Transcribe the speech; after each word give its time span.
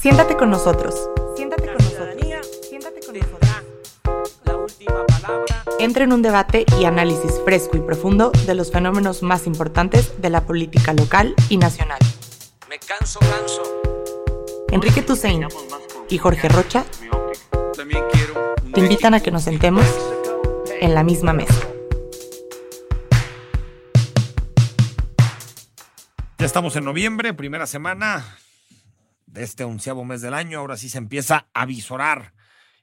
Siéntate 0.00 0.34
con 0.34 0.48
nosotros. 0.48 1.10
Siéntate 1.36 1.66
con 1.66 1.74
nosotros. 1.74 2.16
Siéntate 2.66 3.00
con 3.04 3.18
nosotros. 3.18 3.50
La 4.44 4.56
última 4.56 5.04
palabra. 5.04 5.62
Entra 5.78 6.04
en 6.04 6.14
un 6.14 6.22
debate 6.22 6.64
y 6.80 6.86
análisis 6.86 7.38
fresco 7.44 7.76
y 7.76 7.80
profundo 7.80 8.32
de 8.46 8.54
los 8.54 8.72
fenómenos 8.72 9.22
más 9.22 9.46
importantes 9.46 10.18
de 10.22 10.30
la 10.30 10.46
política 10.46 10.94
local 10.94 11.34
y 11.50 11.58
nacional. 11.58 11.98
Me 12.70 12.78
canso, 12.78 13.20
canso. 13.20 13.62
Enrique 14.70 15.02
Tusein 15.02 15.46
y 16.08 16.16
Jorge 16.16 16.48
Rocha 16.48 16.86
te 18.72 18.80
invitan 18.80 19.12
a 19.12 19.20
que 19.20 19.30
nos 19.30 19.42
sentemos 19.42 19.84
en 20.80 20.94
la 20.94 21.02
misma 21.02 21.34
mesa. 21.34 21.60
Ya 26.38 26.46
estamos 26.46 26.74
en 26.76 26.86
noviembre, 26.86 27.34
primera 27.34 27.66
semana 27.66 28.24
de 29.32 29.42
este 29.44 29.64
onceavo 29.64 30.04
mes 30.04 30.20
del 30.20 30.34
año. 30.34 30.58
Ahora 30.58 30.76
sí 30.76 30.88
se 30.88 30.98
empieza 30.98 31.48
a 31.54 31.66
visorar 31.66 32.34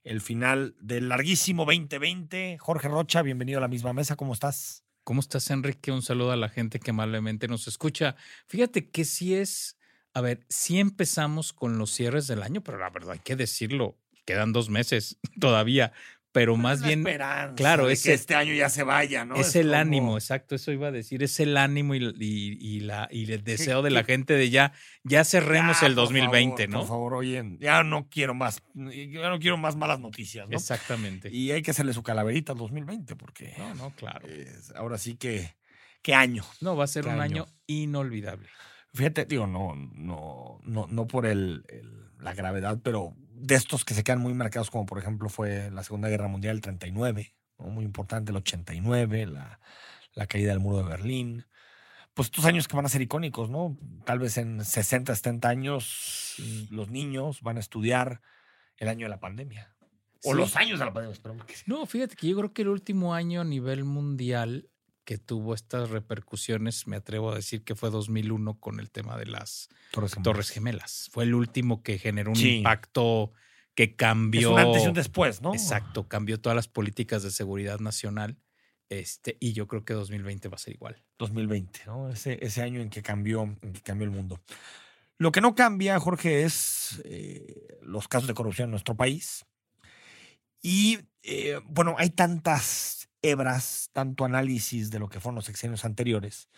el 0.03 0.21
final 0.21 0.75
del 0.79 1.09
larguísimo 1.09 1.65
2020. 1.65 2.57
Jorge 2.59 2.87
Rocha, 2.87 3.21
bienvenido 3.21 3.57
a 3.57 3.61
la 3.61 3.67
misma 3.67 3.93
mesa. 3.93 4.15
¿Cómo 4.15 4.33
estás? 4.33 4.83
¿Cómo 5.03 5.19
estás, 5.19 5.49
Enrique? 5.51 5.91
Un 5.91 6.01
saludo 6.01 6.31
a 6.31 6.37
la 6.37 6.49
gente 6.49 6.79
que 6.79 6.91
amablemente 6.91 7.47
nos 7.47 7.67
escucha. 7.67 8.15
Fíjate 8.47 8.89
que 8.89 9.05
sí 9.05 9.35
es, 9.35 9.77
a 10.13 10.21
ver, 10.21 10.45
sí 10.49 10.79
empezamos 10.79 11.53
con 11.53 11.77
los 11.77 11.91
cierres 11.91 12.27
del 12.27 12.43
año, 12.43 12.61
pero 12.61 12.77
la 12.77 12.89
verdad 12.89 13.11
hay 13.11 13.19
que 13.19 13.35
decirlo, 13.35 13.97
quedan 14.25 14.53
dos 14.53 14.69
meses 14.69 15.17
todavía, 15.39 15.93
pero 16.37 16.55
más 16.55 16.79
Una 16.79 16.87
bien, 16.87 17.03
claro, 17.55 17.89
es 17.89 18.03
que 18.03 18.13
este 18.13 18.35
año 18.35 18.53
ya 18.53 18.69
se 18.69 18.83
vaya, 18.83 19.25
¿no? 19.25 19.37
es 19.37 19.55
el 19.55 19.69
como- 19.69 19.79
ánimo, 19.79 20.17
exacto, 20.19 20.53
eso 20.53 20.71
iba 20.71 20.89
a 20.89 20.91
decir, 20.91 21.23
es 21.23 21.39
el 21.39 21.57
ánimo 21.57 21.95
y, 21.95 22.05
y- 22.19 22.57
y 22.59 22.79
la, 22.81 23.07
y 23.11 23.31
el 23.31 23.43
deseo 23.43 23.81
de 23.81 23.89
qué- 23.89 23.95
la 23.95 24.03
gente 24.03 24.33
de 24.35 24.51
ya, 24.51 24.71
ya 25.03 25.23
cerremos 25.23 25.81
Ya, 25.81 25.87
el 25.87 25.95
por 25.95 26.03
2020, 26.03 26.65
favor, 26.67 26.69
¿no? 26.73 26.79
Por 26.81 26.87
favor, 26.87 27.13
oye, 27.15 27.43
ya 27.59 27.81
no 27.83 28.07
quiero 28.07 28.35
más, 28.35 28.61
ya 28.75 29.29
no 29.29 29.39
quiero 29.39 29.57
más 29.57 29.75
malas 29.75 29.99
noticias, 29.99 30.47
¿no? 30.47 30.55
Exactamente. 30.55 31.29
Y 31.33 31.49
hay 31.49 31.63
que 31.63 31.71
hacerle 31.71 31.93
su 31.93 32.03
calaverita 32.03 32.51
al 32.51 32.59
2020 32.59 33.15
porque 33.15 33.55
No, 33.57 33.73
no, 33.73 33.95
claro. 33.95 34.27
es- 34.27 34.71
ahora 34.75 34.99
sí 34.99 35.15
que, 35.15 35.55
qué 36.03 36.13
año. 36.13 36.43
No, 36.61 36.75
va 36.75 36.83
a 36.83 36.87
ser 36.87 37.05
un 37.07 37.13
año. 37.19 37.21
año 37.21 37.45
inolvidable. 37.65 38.47
Fíjate, 38.93 39.25
digo, 39.25 39.47
no, 39.47 39.73
no, 39.75 40.59
no, 40.63 40.85
no 40.87 41.07
por 41.07 41.25
el, 41.25 41.63
el- 41.69 42.05
la 42.19 42.33
gravedad, 42.33 42.79
pero 42.83 43.15
de 43.39 43.55
estos 43.55 43.85
que 43.85 43.93
se 43.93 44.03
quedan 44.03 44.19
muy 44.19 44.33
marcados, 44.33 44.71
como 44.71 44.85
por 44.85 44.97
ejemplo 44.97 45.29
fue 45.29 45.69
la 45.71 45.83
Segunda 45.83 46.09
Guerra 46.09 46.27
Mundial, 46.27 46.55
el 46.55 46.61
39, 46.61 47.35
¿no? 47.59 47.65
muy 47.67 47.85
importante, 47.85 48.31
el 48.31 48.37
89, 48.37 49.27
la, 49.27 49.59
la 50.13 50.27
caída 50.27 50.49
del 50.51 50.59
muro 50.59 50.77
de 50.77 50.83
Berlín. 50.83 51.45
Pues 52.13 52.27
estos 52.27 52.45
años 52.45 52.67
que 52.67 52.75
van 52.75 52.85
a 52.85 52.89
ser 52.89 53.01
icónicos, 53.03 53.49
¿no? 53.49 53.77
Tal 54.05 54.17
vez 54.17 54.37
en 54.37 54.65
60, 54.65 55.13
70 55.13 55.47
años 55.49 56.35
los 56.71 56.89
niños 56.89 57.41
van 57.41 57.57
a 57.57 57.59
estudiar 57.59 58.21
el 58.77 58.87
año 58.87 59.05
de 59.05 59.09
la 59.09 59.19
pandemia. 59.19 59.75
O 60.23 60.31
Sí. 60.31 60.37
los 60.37 60.55
años 60.55 60.79
de 60.79 60.85
la 60.85 60.93
pandemia, 60.93 61.13
esperemos 61.13 61.45
que 61.45 61.55
sí. 61.55 61.63
No, 61.67 61.85
fíjate 61.85 62.15
que 62.15 62.27
yo 62.27 62.35
creo 62.37 62.53
que 62.53 62.63
el 62.63 62.69
último 62.69 63.13
año 63.13 63.41
a 63.41 63.43
nivel 63.45 63.83
mundial 63.83 64.67
que 65.07 65.17
tuvo 65.17 65.53
estas 65.53 65.89
repercusiones, 65.89 66.85
me 66.85 66.97
atrevo 66.97 67.31
a 67.31 67.35
decir 67.35 67.63
que 67.63 67.75
fue 67.75 67.89
2001 67.89 68.59
con 68.59 68.81
el 68.81 68.91
tema 68.91 69.17
de 69.17 69.25
las 69.25 69.69
Torres 69.91 70.11
Gemelas. 70.13 70.23
Torres 70.25 70.49
Gemelas. 70.49 71.09
Fue 71.13 71.23
el 71.23 71.33
último 71.33 71.81
que 71.81 71.97
generó 71.97 72.31
un 72.31 72.35
Sí. 72.35 72.57
impacto 72.57 73.31
que 73.73 73.83
Es 73.85 73.93
cambió. 73.95 74.51
un 74.51 74.59
antes 74.59 74.83
y 74.83 74.87
un 74.87 74.93
después, 74.93 75.41
¿no? 75.41 75.53
Exacto, 75.53 76.09
cambió 76.09 76.41
todas 76.41 76.57
las 76.57 76.67
políticas 76.67 77.23
de 77.23 77.31
seguridad 77.31 77.79
nacional. 77.79 78.37
Este, 78.89 79.37
y 79.39 79.53
yo 79.53 79.65
creo 79.69 79.85
que 79.85 79.93
2020va 79.93 80.55
a 80.55 80.59
ser 80.59 80.73
igual. 80.73 81.01
2020, 81.19 81.83
¿no? 81.85 82.09
Ese, 82.09 82.37
ese 82.45 82.61
año 82.61 82.81
en 82.81 82.89
que 82.89 83.01
cambió, 83.01 83.43
en 83.43 83.71
que 83.73 83.79
cambió 83.81 84.03
el 84.03 84.11
mundo. 84.11 84.41
Lo 85.19 85.31
que 85.31 85.39
no 85.39 85.55
cambia, 85.55 85.97
Jorge, 86.01 86.43
es 86.43 87.01
eh, 87.05 87.79
los 87.81 88.09
casos 88.09 88.27
de 88.27 88.33
corrupción 88.33 88.65
en 88.65 88.71
nuestro 88.71 88.95
país. 88.95 89.45
Y 90.61 90.99
eh, 91.23 91.61
bueno, 91.65 91.95
hay 91.97 92.09
tantas 92.09 93.06
hebras, 93.21 93.89
tanto 93.93 94.25
análisis 94.25 94.89
de 94.91 94.99
lo 94.99 95.09
que 95.09 95.19
fueron 95.19 95.35
los 95.35 95.45
sexenios 95.45 95.85
anteriores, 95.85 96.49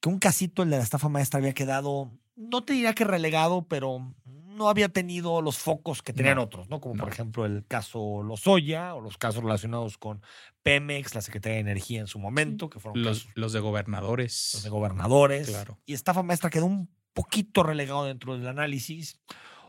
que 0.00 0.08
un 0.08 0.18
casito, 0.18 0.62
el 0.62 0.70
de 0.70 0.76
la 0.76 0.82
estafa 0.82 1.08
maestra, 1.08 1.38
había 1.38 1.54
quedado, 1.54 2.12
no 2.36 2.64
te 2.64 2.74
diría 2.74 2.94
que 2.94 3.04
relegado, 3.04 3.66
pero 3.66 4.14
no 4.24 4.68
había 4.68 4.88
tenido 4.88 5.42
los 5.42 5.58
focos 5.58 6.02
que 6.02 6.12
tenían 6.14 6.36
No, 6.36 6.42
otros, 6.44 6.68
¿no? 6.70 6.80
Como 6.80 6.94
no. 6.94 7.04
por 7.04 7.12
ejemplo 7.12 7.44
el 7.44 7.66
caso 7.66 8.22
Lozoya 8.22 8.94
o 8.94 9.00
los 9.02 9.18
casos 9.18 9.42
relacionados 9.42 9.98
con 9.98 10.22
Pemex, 10.62 11.14
la 11.14 11.20
Secretaría 11.20 11.56
de 11.56 11.60
Energía 11.60 12.00
en 12.00 12.06
su 12.06 12.18
momento, 12.18 12.70
que 12.70 12.80
fueron 12.80 13.02
Los, 13.02 13.24
casos 13.24 13.32
los 13.34 13.52
de 13.52 13.60
gobernadores. 13.60 14.50
los 14.54 14.62
de 14.62 14.70
gobernadores. 14.70 15.48
Claro. 15.48 15.78
Y 15.84 15.92
estafa 15.92 16.22
maestra 16.22 16.48
quedó 16.50 16.66
un 16.66 16.90
poquito 17.12 17.62
relegado 17.62 18.04
dentro 18.06 18.36
del 18.36 18.46
análisis. 18.46 19.20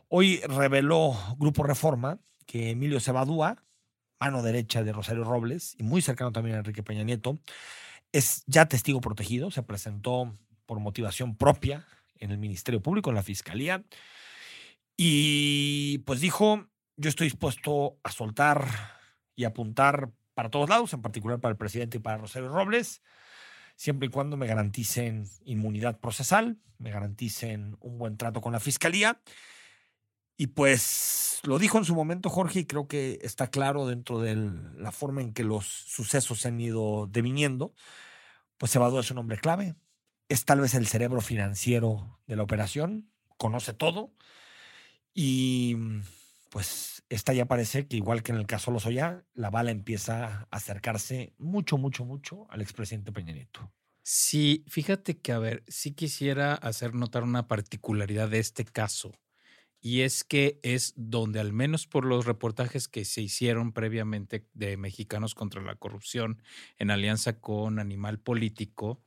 Hoy 0.09 0.39
reveló 0.47 1.17
Grupo 1.37 1.63
Reforma 1.63 2.19
que 2.45 2.69
Emilio 2.71 3.01
Cebadúa, 3.01 3.61
mano 4.19 4.41
derecha 4.41 4.83
de 4.83 4.93
Rosario 4.93 5.23
Robles 5.23 5.75
y 5.77 5.83
muy 5.83 6.01
cercano 6.01 6.31
también 6.31 6.55
a 6.55 6.59
Enrique 6.59 6.83
Peña 6.83 7.03
Nieto, 7.03 7.39
es 8.11 8.43
ya 8.47 8.67
testigo 8.67 9.01
protegido. 9.01 9.51
Se 9.51 9.63
presentó 9.63 10.37
por 10.65 10.79
motivación 10.79 11.35
propia 11.35 11.85
en 12.19 12.31
el 12.31 12.37
Ministerio 12.37 12.81
Público, 12.81 13.09
en 13.09 13.15
la 13.15 13.23
Fiscalía. 13.23 13.83
Y 14.97 15.99
pues 15.99 16.19
dijo, 16.19 16.67
yo 16.95 17.09
estoy 17.09 17.27
dispuesto 17.27 17.99
a 18.03 18.11
soltar 18.11 18.67
y 19.35 19.43
apuntar 19.43 20.11
para 20.33 20.49
todos 20.49 20.69
lados, 20.69 20.93
en 20.93 21.01
particular 21.01 21.39
para 21.39 21.51
el 21.51 21.57
presidente 21.57 21.97
y 21.97 21.99
para 21.99 22.17
Rosario 22.17 22.49
Robles 22.49 23.01
siempre 23.77 24.07
y 24.07 24.09
cuando 24.09 24.35
me 24.35 24.47
garanticen 24.47 25.29
inmunidad 25.45 25.99
procesal, 25.99 26.57
me 26.79 26.91
garanticen 26.91 27.77
un 27.79 27.97
buen 27.97 28.17
trato 28.17 28.41
con 28.41 28.51
la 28.51 28.59
fiscalía. 28.59 29.21
Y 30.37 30.47
pues 30.47 31.39
lo 31.43 31.57
dijo 31.57 31.79
en 31.79 31.85
su 31.85 31.95
momento 31.95 32.29
Jorge 32.29 32.59
y 32.59 32.65
creo 32.65 32.87
que 32.87 33.19
está 33.23 33.47
claro 33.49 33.87
dentro 33.87 34.19
de 34.19 34.35
la 34.35 34.91
forma 34.91 35.21
en 35.21 35.33
que 35.33 35.43
los 35.43 35.65
sucesos 35.65 36.41
se 36.41 36.49
han 36.49 36.59
ido 36.59 37.07
deviniendo. 37.07 37.73
Pues 38.57 38.71
Cebadú 38.71 38.99
es 38.99 39.11
un 39.11 39.17
hombre 39.17 39.37
clave, 39.37 39.75
es 40.29 40.45
tal 40.45 40.61
vez 40.61 40.73
el 40.75 40.87
cerebro 40.87 41.21
financiero 41.21 42.19
de 42.27 42.35
la 42.35 42.43
operación, 42.43 43.11
conoce 43.37 43.73
todo 43.73 44.13
y 45.13 45.75
pues 46.49 47.03
esta 47.09 47.33
ya 47.33 47.45
parece 47.45 47.87
que 47.87 47.97
igual 47.97 48.23
que 48.23 48.31
en 48.31 48.37
el 48.37 48.45
caso 48.45 48.71
Lozoya, 48.71 49.23
la 49.33 49.49
bala 49.49 49.71
empieza 49.71 50.25
a 50.25 50.47
acercarse 50.51 51.33
mucho, 51.37 51.77
mucho, 51.77 52.05
mucho 52.05 52.45
al 52.49 52.61
expresidente 52.61 53.11
Peña 53.11 53.33
Nieto. 53.33 53.71
Sí, 54.03 54.63
fíjate 54.67 55.19
que, 55.19 55.33
a 55.33 55.39
ver, 55.39 55.63
sí 55.67 55.93
quisiera 55.93 56.53
hacer 56.53 56.93
notar 56.93 57.23
una 57.23 57.47
particularidad 57.47 58.29
de 58.29 58.39
este 58.39 58.63
caso. 58.63 59.11
Y 59.79 60.01
es 60.01 60.23
que 60.23 60.59
es 60.63 60.93
donde, 60.95 61.39
al 61.39 61.53
menos 61.53 61.87
por 61.87 62.05
los 62.05 62.25
reportajes 62.25 62.87
que 62.87 63.05
se 63.05 63.21
hicieron 63.21 63.73
previamente 63.73 64.47
de 64.53 64.75
Mexicanos 64.77 65.35
contra 65.35 65.61
la 65.61 65.75
Corrupción 65.75 66.41
en 66.77 66.91
alianza 66.91 67.39
con 67.39 67.79
Animal 67.79 68.19
Político, 68.19 69.03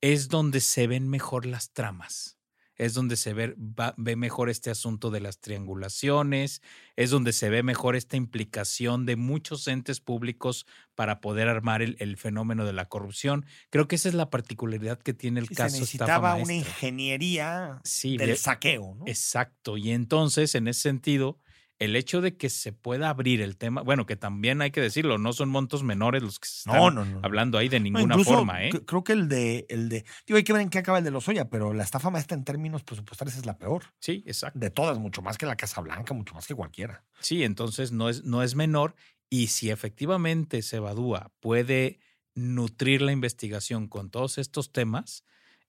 es 0.00 0.28
donde 0.28 0.60
se 0.60 0.86
ven 0.86 1.08
mejor 1.08 1.46
las 1.46 1.72
tramas. 1.72 2.33
Es 2.76 2.94
donde 2.94 3.16
se 3.16 3.34
ve, 3.34 3.54
va- 3.58 3.94
ve 3.96 4.16
mejor 4.16 4.50
este 4.50 4.70
asunto 4.70 5.10
de 5.10 5.20
las 5.20 5.38
triangulaciones, 5.38 6.62
es 6.96 7.10
donde 7.10 7.32
se 7.32 7.48
ve 7.50 7.62
mejor 7.62 7.96
esta 7.96 8.16
implicación 8.16 9.06
de 9.06 9.16
muchos 9.16 9.66
entes 9.68 10.00
públicos 10.00 10.66
para 10.94 11.20
poder 11.20 11.48
armar 11.48 11.82
el, 11.82 11.96
el 11.98 12.16
fenómeno 12.16 12.64
de 12.64 12.72
la 12.72 12.86
corrupción. 12.88 13.46
Creo 13.70 13.86
que 13.88 13.96
esa 13.96 14.08
es 14.08 14.14
la 14.14 14.30
particularidad 14.30 14.98
que 14.98 15.14
tiene 15.14 15.40
el 15.40 15.48
Sí, 15.48 15.54
caso. 15.54 15.74
se 15.74 15.80
necesitaba 15.80 16.34
una 16.36 16.54
ingeniería 16.54 17.80
Sí, 17.84 18.16
del 18.16 18.30
de- 18.30 18.36
saqueo, 18.36 18.94
¿no? 18.96 19.04
Exacto. 19.06 19.76
Y 19.76 19.90
entonces, 19.90 20.54
en 20.54 20.68
ese 20.68 20.80
sentido, 20.82 21.38
el 21.80 21.96
hecho 21.96 22.20
de 22.20 22.36
que 22.36 22.50
se 22.50 22.72
pueda 22.72 23.08
abrir 23.10 23.40
el 23.40 23.56
tema, 23.56 23.82
bueno, 23.82 24.06
que 24.06 24.14
también 24.16 24.62
hay 24.62 24.70
que 24.70 24.80
decirlo, 24.80 25.18
no 25.18 25.32
son 25.32 25.48
montos 25.48 25.82
menores 25.82 26.22
los 26.22 26.38
que 26.38 26.46
se 26.48 26.58
están 26.60 26.76
No, 26.76 26.90
no, 26.90 27.04
no. 27.04 27.20
hablando 27.22 27.58
ahí 27.58 27.68
de 27.68 27.80
ninguna 27.80 28.14
incluso 28.14 28.34
forma, 28.34 28.62
¿eh? 28.64 28.70
cre- 28.70 28.84
Creo 28.86 29.02
que 29.04 29.12
el 29.12 29.28
de, 29.28 29.66
el 29.68 29.88
de. 29.88 30.04
Digo, 30.26 30.36
hay 30.36 30.44
que 30.44 30.52
ver 30.52 30.62
en 30.62 30.70
qué 30.70 30.78
acaba 30.78 30.98
el 30.98 31.04
de 31.04 31.10
Lozoya, 31.10 31.50
pero 31.50 31.74
la 31.74 31.82
estafa 31.82 32.10
maestra 32.10 32.36
en 32.36 32.44
términos 32.44 32.82
presupuestarios 32.84 33.36
es 33.36 33.44
la 33.44 33.58
peor. 33.58 33.84
Sí, 33.98 34.22
exacto. 34.26 34.58
De 34.58 34.70
todas, 34.70 34.98
mucho 34.98 35.20
más 35.20 35.36
que 35.36 35.46
la 35.46 35.56
Casa 35.56 35.80
Blanca, 35.80 36.14
mucho 36.14 36.32
más 36.34 36.46
que 36.46 36.54
cualquiera. 36.54 37.04
Sí, 37.20 37.42
entonces 37.42 37.90
no 37.92 38.08
es, 38.08 38.24
no 38.24 38.42
es 38.42 38.54
menor. 38.54 38.94
Y 39.28 39.48
si 39.48 39.70
efectivamente 39.70 40.62
se 40.62 40.76
evadúa, 40.76 41.32
puede 41.40 41.98
nutrir 42.36 43.02
la 43.02 43.12
investigación 43.12 43.88
con 43.88 44.10
todos 44.10 44.38
estos 44.38 44.70
temas, 44.72 45.24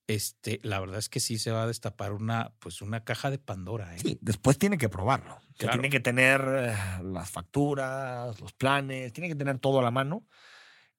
este, 0.07 0.59
la 0.63 0.79
verdad 0.79 0.99
es 0.99 1.09
que 1.09 1.19
sí 1.19 1.39
se 1.39 1.51
va 1.51 1.63
a 1.63 1.67
destapar 1.67 2.13
una, 2.13 2.53
pues 2.59 2.81
una 2.81 3.03
caja 3.03 3.31
de 3.31 3.39
Pandora, 3.39 3.95
¿eh? 3.95 3.99
Sí, 3.99 4.17
después 4.21 4.57
tiene 4.57 4.77
que 4.77 4.89
probarlo. 4.89 5.39
Claro. 5.57 5.73
tiene 5.73 5.89
que 5.89 6.01
tener 6.01 6.41
eh, 6.41 6.75
las 7.03 7.31
facturas, 7.31 8.39
los 8.41 8.51
planes, 8.53 9.13
tiene 9.13 9.29
que 9.29 9.35
tener 9.35 9.57
todo 9.59 9.79
a 9.79 9.83
la 9.83 9.91
mano, 9.91 10.27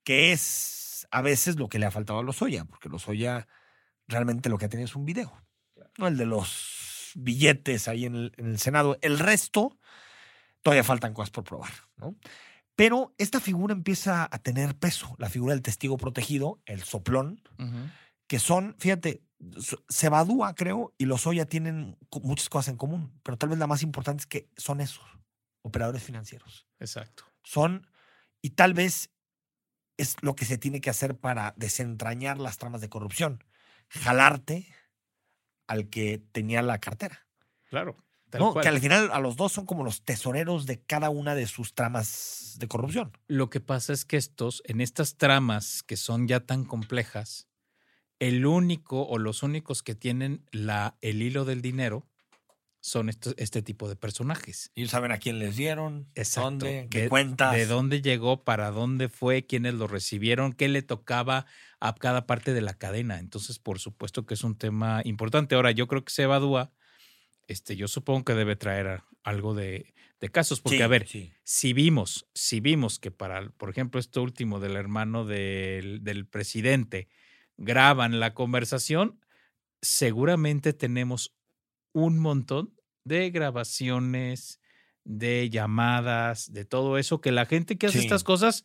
que 0.02 0.32
es 0.32 1.06
a 1.10 1.20
veces 1.20 1.56
lo 1.56 1.68
que 1.68 1.78
le 1.78 1.86
ha 1.86 1.90
faltado 1.90 2.18
a 2.18 2.22
Lozoya, 2.22 2.64
porque 2.64 2.88
Lozoya 2.88 3.46
realmente 4.08 4.48
lo 4.48 4.56
que 4.56 4.64
ha 4.64 4.68
tenido 4.68 4.86
es 4.86 4.96
un 4.96 5.04
video, 5.04 5.32
no 5.98 6.08
el 6.08 6.16
de 6.16 6.24
los 6.24 7.12
billetes 7.16 7.86
ahí 7.88 8.06
en 8.06 8.14
el, 8.14 8.32
en 8.38 8.46
el 8.46 8.58
Senado. 8.58 8.98
El 9.02 9.18
resto, 9.18 9.78
todavía 10.62 10.84
faltan 10.84 11.12
cosas 11.12 11.30
por 11.30 11.44
probar, 11.44 11.72
¿no? 11.96 12.16
Pero 12.76 13.14
esta 13.16 13.40
figura 13.40 13.72
empieza 13.72 14.28
a 14.30 14.38
tener 14.38 14.76
peso, 14.76 15.16
la 15.18 15.30
figura 15.30 15.54
del 15.54 15.62
testigo 15.62 15.96
protegido, 15.96 16.60
el 16.66 16.82
soplón. 16.82 17.40
Que 18.26 18.38
son, 18.38 18.74
fíjate, 18.78 19.22
Cebadúa, 19.90 20.54
creo, 20.54 20.94
y 20.98 21.04
Lozoya 21.04 21.46
tienen 21.46 21.98
co- 22.08 22.20
muchas 22.20 22.48
cosas 22.48 22.68
en 22.68 22.76
común, 22.76 23.18
pero 23.22 23.36
tal 23.36 23.50
vez 23.50 23.58
la 23.58 23.66
más 23.66 23.82
importante 23.82 24.22
es 24.22 24.26
que 24.26 24.48
son 24.56 24.80
esos, 24.80 25.04
operadores 25.62 26.02
financieros. 26.02 26.66
Exacto. 26.80 27.24
Son, 27.42 27.86
y 28.42 28.50
tal 28.50 28.72
vez 28.74 29.10
es 29.98 30.16
lo 30.22 30.34
que 30.34 30.44
se 30.44 30.58
tiene 30.58 30.80
que 30.80 30.90
hacer 30.90 31.16
para 31.18 31.54
desentrañar 31.56 32.38
las 32.38 32.58
tramas 32.58 32.80
de 32.80 32.88
corrupción, 32.88 33.44
jalarte 33.88 34.66
al 35.66 35.88
que 35.88 36.18
tenía 36.32 36.62
la 36.62 36.78
cartera. 36.78 37.26
Claro. 37.68 37.96
Que 38.30 38.68
al 38.68 38.80
final 38.80 39.10
a 39.12 39.20
los 39.20 39.36
dos 39.36 39.52
son 39.52 39.66
como 39.66 39.84
los 39.84 40.02
tesoreros 40.02 40.66
de 40.66 40.82
cada 40.82 41.10
una 41.10 41.34
de 41.34 41.46
sus 41.46 41.74
tramas 41.74 42.56
de 42.58 42.68
corrupción. 42.68 43.16
Lo 43.28 43.48
que 43.50 43.60
pasa 43.60 43.92
es 43.92 44.04
que 44.04 44.16
estos, 44.16 44.62
en 44.66 44.80
estas 44.80 45.16
tramas 45.16 45.82
que 45.82 45.96
son 45.96 46.26
ya 46.26 46.40
tan 46.40 46.64
complejas, 46.64 47.48
el 48.18 48.46
único 48.46 49.06
o 49.06 49.18
los 49.18 49.42
únicos 49.42 49.82
que 49.82 49.94
tienen 49.94 50.44
la, 50.52 50.96
el 51.00 51.22
hilo 51.22 51.44
del 51.44 51.62
dinero 51.62 52.06
son 52.80 53.08
estos- 53.08 53.34
este 53.36 53.62
tipo 53.62 53.88
de 53.88 53.96
personajes. 53.96 54.70
Ellos 54.76 54.90
saben 54.92 55.10
a 55.10 55.18
quién 55.18 55.38
les 55.40 55.56
dieron, 55.56 56.08
Exacto. 56.14 56.50
dónde, 56.50 56.86
qué 56.90 57.02
de, 57.02 57.08
cuentas. 57.08 57.52
de 57.56 57.66
dónde 57.66 58.00
llegó, 58.00 58.44
para 58.44 58.70
dónde 58.70 59.08
fue, 59.08 59.44
quiénes 59.44 59.74
lo 59.74 59.88
recibieron, 59.88 60.52
qué 60.52 60.68
le 60.68 60.82
tocaba 60.82 61.46
a 61.80 61.94
cada 61.94 62.26
parte 62.26 62.54
de 62.54 62.60
la 62.60 62.74
cadena. 62.74 63.18
Entonces, 63.18 63.58
por 63.58 63.80
supuesto 63.80 64.24
que 64.24 64.34
es 64.34 64.44
un 64.44 64.56
tema 64.56 65.02
importante. 65.04 65.56
Ahora, 65.56 65.72
yo 65.72 65.88
creo 65.88 66.04
que 66.04 66.12
Sebadúa, 66.12 66.72
este, 67.48 67.76
yo 67.76 67.88
supongo 67.88 68.24
que 68.24 68.34
debe 68.34 68.56
traer 68.56 69.02
algo 69.24 69.54
de, 69.54 69.92
de 70.20 70.28
casos, 70.30 70.60
porque 70.60 70.78
Sí, 70.78 70.82
a 70.82 70.88
ver, 70.88 71.08
sí. 71.08 71.32
si 71.42 71.72
vimos, 71.72 72.26
si 72.34 72.60
vimos 72.60 72.98
que 73.00 73.10
para, 73.10 73.50
por 73.50 73.70
ejemplo, 73.70 73.98
esto 74.00 74.22
último 74.22 74.60
del 74.60 74.76
hermano 74.76 75.24
del, 75.24 76.04
del 76.04 76.26
presidente 76.26 77.08
graban 77.56 78.20
la 78.20 78.34
conversación, 78.34 79.20
seguramente 79.82 80.72
tenemos 80.72 81.34
un 81.92 82.18
montón 82.18 82.74
de 83.04 83.30
grabaciones, 83.30 84.60
de 85.04 85.48
llamadas, 85.50 86.52
de 86.52 86.64
todo 86.64 86.98
eso, 86.98 87.20
que 87.20 87.32
la 87.32 87.46
gente 87.46 87.78
que 87.78 87.86
hace 87.86 87.98
Sí. 87.98 88.04
estas 88.04 88.24
cosas, 88.24 88.64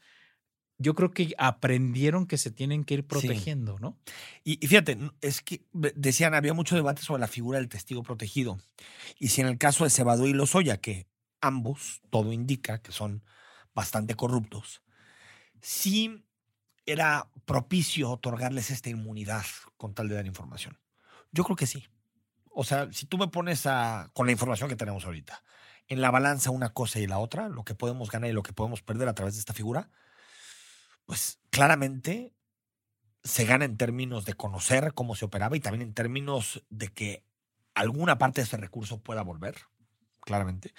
yo 0.79 0.95
creo 0.95 1.11
que 1.11 1.35
aprendieron 1.37 2.25
que 2.25 2.39
se 2.39 2.49
tienen 2.49 2.83
que 2.83 2.95
ir 2.95 3.01
Sí. 3.01 3.07
protegiendo, 3.07 3.77
¿no? 3.79 3.99
Y, 4.43 4.63
y 4.63 4.67
fíjate, 4.67 4.97
es 5.21 5.41
que 5.41 5.63
decían, 5.71 6.33
había 6.33 6.55
mucho 6.55 6.75
debate 6.75 7.03
sobre 7.03 7.21
la 7.21 7.27
figura 7.27 7.59
del 7.59 7.69
testigo 7.69 8.01
protegido. 8.01 8.57
Y 9.19 9.27
si 9.27 9.41
en 9.41 9.47
el 9.47 9.59
caso 9.59 9.83
de 9.83 9.91
Cebadú 9.91 10.25
y 10.25 10.33
Lozoya, 10.33 10.77
que 10.81 11.07
ambos, 11.39 12.01
todo 12.09 12.33
indica 12.33 12.81
que 12.81 12.91
son 12.91 13.23
bastante 13.75 14.15
corruptos, 14.15 14.81
sí 15.61 16.25
era 16.85 17.29
propicio 17.45 18.09
otorgarles 18.11 18.71
esta 18.71 18.89
inmunidad 18.89 19.45
con 19.77 19.93
tal 19.93 20.09
de 20.09 20.15
dar 20.15 20.25
información. 20.25 20.79
Yo 21.31 21.43
creo 21.43 21.55
que 21.55 21.67
sí. 21.67 21.87
O 22.53 22.63
sea, 22.63 22.91
si 22.91 23.05
tú 23.05 23.17
me 23.17 23.27
pones 23.27 23.65
a, 23.65 24.09
con 24.13 24.25
la 24.25 24.31
información 24.33 24.69
que 24.69 24.75
tenemos 24.75 25.05
ahorita, 25.05 25.43
en 25.87 26.01
la 26.01 26.11
balanza 26.11 26.49
una 26.51 26.69
cosa 26.73 26.99
y 26.99 27.07
la 27.07 27.19
otra, 27.19 27.49
lo 27.49 27.63
que 27.63 27.75
podemos 27.75 28.09
ganar 28.11 28.29
y 28.29 28.33
lo 28.33 28.43
que 28.43 28.53
podemos 28.53 28.81
perder 28.81 29.07
a 29.07 29.13
través 29.13 29.35
de 29.35 29.39
esta 29.39 29.53
figura, 29.53 29.89
pues 31.05 31.39
claramente 31.49 32.33
se 33.23 33.45
gana 33.45 33.65
en 33.65 33.77
términos 33.77 34.25
de 34.25 34.33
conocer 34.33 34.93
cómo 34.93 35.15
se 35.15 35.25
operaba 35.25 35.55
y 35.55 35.59
también 35.59 35.81
en 35.83 35.93
términos 35.93 36.63
de 36.69 36.87
que 36.89 37.23
alguna 37.73 38.17
parte 38.17 38.41
de 38.41 38.45
ese 38.45 38.57
recurso 38.57 39.01
pueda 39.01 39.21
volver, 39.21 39.55
claramente. 40.21 40.73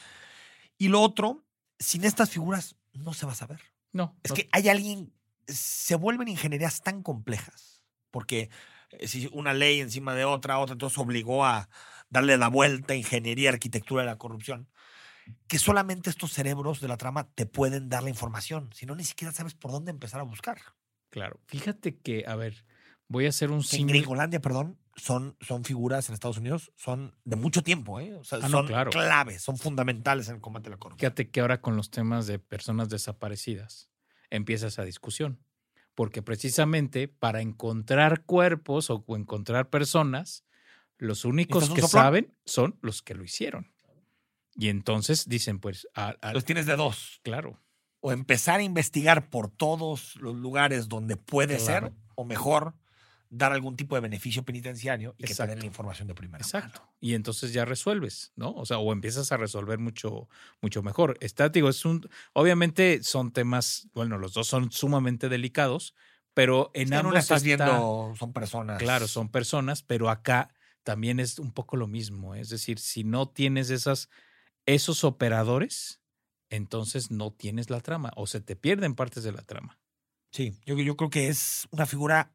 Y 0.79 0.89
lo 0.89 1.01
otro, 1.01 1.45
sin 1.79 2.05
estas 2.05 2.31
figuras 2.31 2.77
no 2.93 3.15
se 3.15 3.27
va 3.27 3.33
a 3.33 3.37
saber. 3.37 3.61
No, 3.93 4.17
Es 4.23 4.31
no- 4.31 4.35
que 4.35 4.49
hay 4.53 4.69
alguien, 4.69 5.13
se 5.47 5.95
vuelven 5.97 6.29
ingenierías 6.29 6.83
tan 6.83 7.03
complejas, 7.03 7.85
porque 8.11 8.51
eh, 8.91 9.09
si 9.09 9.29
una 9.33 9.55
ley 9.55 9.81
encima 9.81 10.15
de 10.15 10.25
otra, 10.25 10.59
otra, 10.59 10.75
entonces 10.75 10.99
obligó 10.99 11.45
a 11.45 11.69
darle 12.11 12.37
la 12.37 12.49
vuelta 12.49 12.95
a 12.95 12.97
ingeniería, 12.97 13.51
arquitectura 13.51 14.03
de 14.03 14.07
la 14.11 14.19
corrupción, 14.19 14.69
que 15.47 15.59
solamente 15.59 16.11
estos 16.11 16.33
cerebros 16.33 16.81
de 16.81 16.89
la 16.89 16.97
trama 16.97 17.29
te 17.35 17.47
pueden 17.47 17.89
dar 17.89 18.03
la 18.03 18.11
información, 18.11 18.71
si 18.75 18.87
no 18.87 18.95
ni 18.95 19.05
siquiera 19.05 19.33
sabes 19.33 19.55
por 19.55 19.71
dónde 19.71 19.91
empezar 19.91 20.21
a 20.21 20.25
buscar. 20.25 20.59
claro. 21.11 21.41
Fíjate 21.47 21.99
que, 21.99 22.25
a 22.27 22.37
ver, 22.37 22.65
voy 23.09 23.27
a 23.27 23.29
hacer 23.31 23.51
un 23.51 23.63
en. 23.73 23.87
Gringolandia, 23.87 24.41
perdón, 24.41 24.79
son, 24.97 25.37
son 25.41 25.65
figuras 25.65 26.09
en 26.09 26.15
Estados 26.15 26.39
Unidos, 26.39 26.73
son 26.77 27.15
de 27.25 27.37
mucho 27.37 27.63
tiempo, 27.63 28.01
¿eh? 28.01 28.15
O 28.15 28.25
sea, 28.25 28.39
Ah, 28.39 28.49
no, 28.49 28.59
son 28.59 28.67
claro. 28.67 28.91
claves, 28.91 29.43
son 29.43 29.57
fundamentales 29.57 30.29
en 30.29 30.37
el 30.37 30.41
combate 30.41 30.69
a 30.69 30.73
la 30.73 30.77
corrupción. 30.77 31.11
Fíjate 31.11 31.31
que 31.31 31.41
ahora 31.41 31.61
con 31.61 31.77
los 31.77 31.91
temas 31.91 32.27
de 32.27 32.39
personas 32.39 32.89
desaparecidas 32.89 33.92
empieza 34.33 34.67
esa 34.67 34.85
discusión. 34.85 35.39
Porque 35.95 36.23
precisamente 36.23 37.07
para 37.07 37.41
encontrar 37.43 38.25
cuerpos 38.25 38.89
o 38.91 39.05
encontrar 39.17 39.69
personas, 39.71 40.45
los 40.99 41.25
únicos 41.25 41.65
que 41.71 41.83
soplón? 41.83 41.89
saben 41.91 42.37
son 42.45 42.79
los 42.81 43.03
que 43.03 43.15
lo 43.15 43.25
hicieron. 43.25 43.73
Y 44.55 44.69
entonces 44.69 45.29
dicen, 45.29 45.59
pues, 45.61 45.87
a- 45.95 46.17
a- 46.21 46.33
Los 46.33 46.45
tienes 46.45 46.67
de 46.67 46.77
dos. 46.77 47.21
claro, 47.23 47.59
O 48.01 48.11
empezar 48.11 48.59
a 48.61 48.63
investigar 48.65 49.31
por 49.31 49.49
todos 49.51 50.17
los 50.17 50.35
lugares 50.35 50.89
donde 50.89 51.17
puede 51.17 51.59
Claro. 51.59 51.89
ser, 51.89 51.93
o 52.17 52.25
mejor, 52.25 52.75
dar 53.35 53.53
algún 53.53 53.77
tipo 53.77 53.95
de 53.95 54.03
beneficio 54.03 54.45
penitenciario 54.45 55.15
y 55.17 55.25
que 55.25 55.35
te 55.35 55.43
den 55.43 55.51
Exacto. 55.51 55.61
la 55.61 55.67
información 55.67 56.07
de 56.07 56.15
primera 56.15 56.45
exacto. 56.45 56.81
mano. 56.81 56.93
Y 57.01 57.15
entonces 57.15 57.53
ya 57.55 57.65
resuelves, 57.65 58.33
¿no? 58.37 58.53
O 58.53 58.67
sea, 58.67 58.79
o 58.79 58.93
empiezas 58.93 59.33
a 59.33 59.39
resolver 59.39 59.79
mucho, 59.79 60.29
mucho 60.61 60.83
mejor. 60.83 61.17
Está, 61.21 61.49
digo, 61.49 61.71
es 61.71 61.85
un, 61.87 62.07
obviamente 62.35 63.03
son 63.03 63.33
temas, 63.33 63.89
bueno, 63.95 64.19
los 64.19 64.35
dos 64.35 64.49
son 64.49 64.71
sumamente 64.71 65.31
delicados, 65.31 65.95
pero 66.35 66.71
en 66.75 66.89
Sí, 66.89 66.95
ambos 66.95 67.11
una 67.13 67.21
estás 67.21 67.43
está- 67.43 67.65
viendo, 67.65 68.15
son 68.19 68.33
personas. 68.35 68.79
Claro, 68.79 69.09
son 69.09 69.31
personas, 69.31 69.83
pero 69.83 70.11
acá 70.11 70.55
también 70.83 71.19
es 71.19 71.39
un 71.39 71.53
poco 71.53 71.77
lo 71.77 71.87
mismo. 71.87 72.35
Es 72.35 72.51
decir, 72.51 72.79
si 72.79 73.03
no 73.03 73.31
tienes 73.31 73.71
esas, 73.71 74.11
esos 74.67 75.05
operadores, 75.05 76.03
entonces 76.51 77.11
no 77.11 77.33
tienes 77.33 77.71
la 77.71 77.81
trama 77.81 78.13
o 78.15 78.27
se 78.27 78.43
te 78.43 78.57
pierden 78.57 78.95
partes 78.95 79.25
de 79.25 79.33
la 79.33 79.43
trama. 79.43 79.81
Sí, 80.33 80.55
yo, 80.65 80.77
yo 80.79 80.97
creo 80.97 81.11
que 81.11 81.29
es 81.29 81.67
una 81.71 81.87
figura 81.87 82.35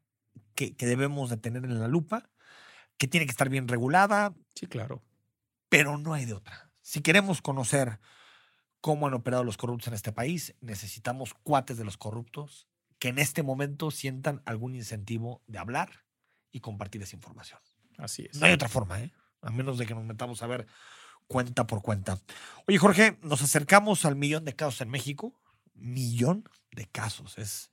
que, 0.58 0.76
que 0.76 0.86
debemos 0.86 1.30
de 1.30 1.38
tener 1.38 1.64
en 1.64 1.80
la 1.80 1.88
lupa, 1.88 2.30
que 2.98 3.08
tiene 3.08 3.26
que 3.26 3.32
estar 3.32 3.48
bien 3.48 3.68
regulada, 3.70 4.34
Sí, 4.56 4.68
claro. 4.68 5.04
pero 5.70 5.98
no 5.98 6.14
hay 6.14 6.26
de 6.26 6.34
otra. 6.34 6.72
Si 6.82 7.02
queremos 7.02 7.42
conocer 7.42 8.00
cómo 8.82 9.08
han 9.08 9.14
operado 9.14 9.44
los 9.44 9.56
corruptos 9.58 9.88
en 9.88 9.94
este 9.94 10.12
país, 10.12 10.56
necesitamos 10.62 11.34
cuates 11.44 11.78
de 11.78 11.86
los 11.86 11.96
corruptos 11.98 12.68
que 13.00 13.10
en 13.10 13.20
este 13.20 13.44
momento 13.44 13.92
sientan 13.92 14.42
algún 14.46 14.74
incentivo 14.76 15.44
de 15.48 15.60
hablar 15.60 16.04
y 16.52 16.60
compartir 16.62 17.02
esa 17.04 17.16
información. 17.16 17.60
Así 17.98 18.28
es. 18.30 18.38
No 18.40 18.48
hay 18.48 18.54
otra 18.54 18.70
forma, 18.70 19.00
¿eh? 19.02 19.12
A 19.42 19.52
menos 19.52 19.78
de 19.78 19.86
que 19.86 19.94
nos 19.94 20.04
metamos 20.04 20.42
a 20.42 20.48
ver 20.48 20.66
cuenta 21.28 21.68
por 21.68 21.82
cuenta. 21.84 22.18
Oye, 22.68 22.78
Jorge, 22.80 23.20
nos 23.22 23.42
acercamos 23.44 24.06
al 24.06 24.16
millón 24.16 24.46
de 24.46 24.56
casos 24.56 24.82
en 24.82 24.90
México. 24.90 25.40
Millón 25.76 26.44
de 26.72 26.88
casos. 26.88 27.38
Es. 27.38 27.72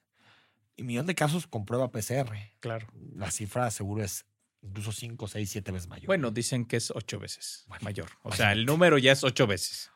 Y 0.77 0.83
millón 0.83 1.07
de 1.07 1.15
casos 1.15 1.47
con 1.47 1.65
prueba 1.65 1.91
PCR. 1.91 2.35
Claro. 2.61 2.87
La 3.15 3.31
cifra 3.31 3.71
seguro 3.71 4.03
es 4.03 4.27
incluso 4.63 4.93
5, 4.93 5.29
6, 5.29 5.51
7 5.51 5.73
veces 5.73 5.89
mayor. 5.89 6.07
Bueno, 6.07 6.31
dicen 6.31 6.65
que 6.65 6.77
es 6.77 6.91
ocho 6.91 7.19
veces 7.19 7.65
Bueno, 7.69 7.85
mayor. 7.85 8.11
O 8.23 8.33
sea, 8.33 8.53
el 8.53 8.65
número 8.65 8.99
ya 8.99 9.13
es 9.13 9.23
ocho 9.23 9.47
veces. 9.47 9.91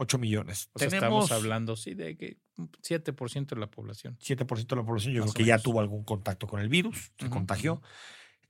8 0.00 0.18
millones. 0.18 0.70
O 0.74 0.78
sea, 0.78 0.88
estamos 0.88 1.32
hablando, 1.32 1.74
sí, 1.74 1.94
de 1.94 2.16
que 2.16 2.38
un 2.56 2.70
7% 2.70 3.46
de 3.46 3.56
la 3.56 3.68
población. 3.68 4.16
7% 4.18 4.66
de 4.66 4.76
la 4.76 4.84
población, 4.84 5.12
yo 5.12 5.22
Más 5.22 5.32
creo 5.32 5.44
que 5.44 5.48
ya 5.48 5.58
tuvo 5.58 5.80
algún 5.80 6.04
contacto 6.04 6.46
con 6.46 6.60
el 6.60 6.68
virus, 6.68 7.10
se 7.18 7.28
contagió. 7.28 7.82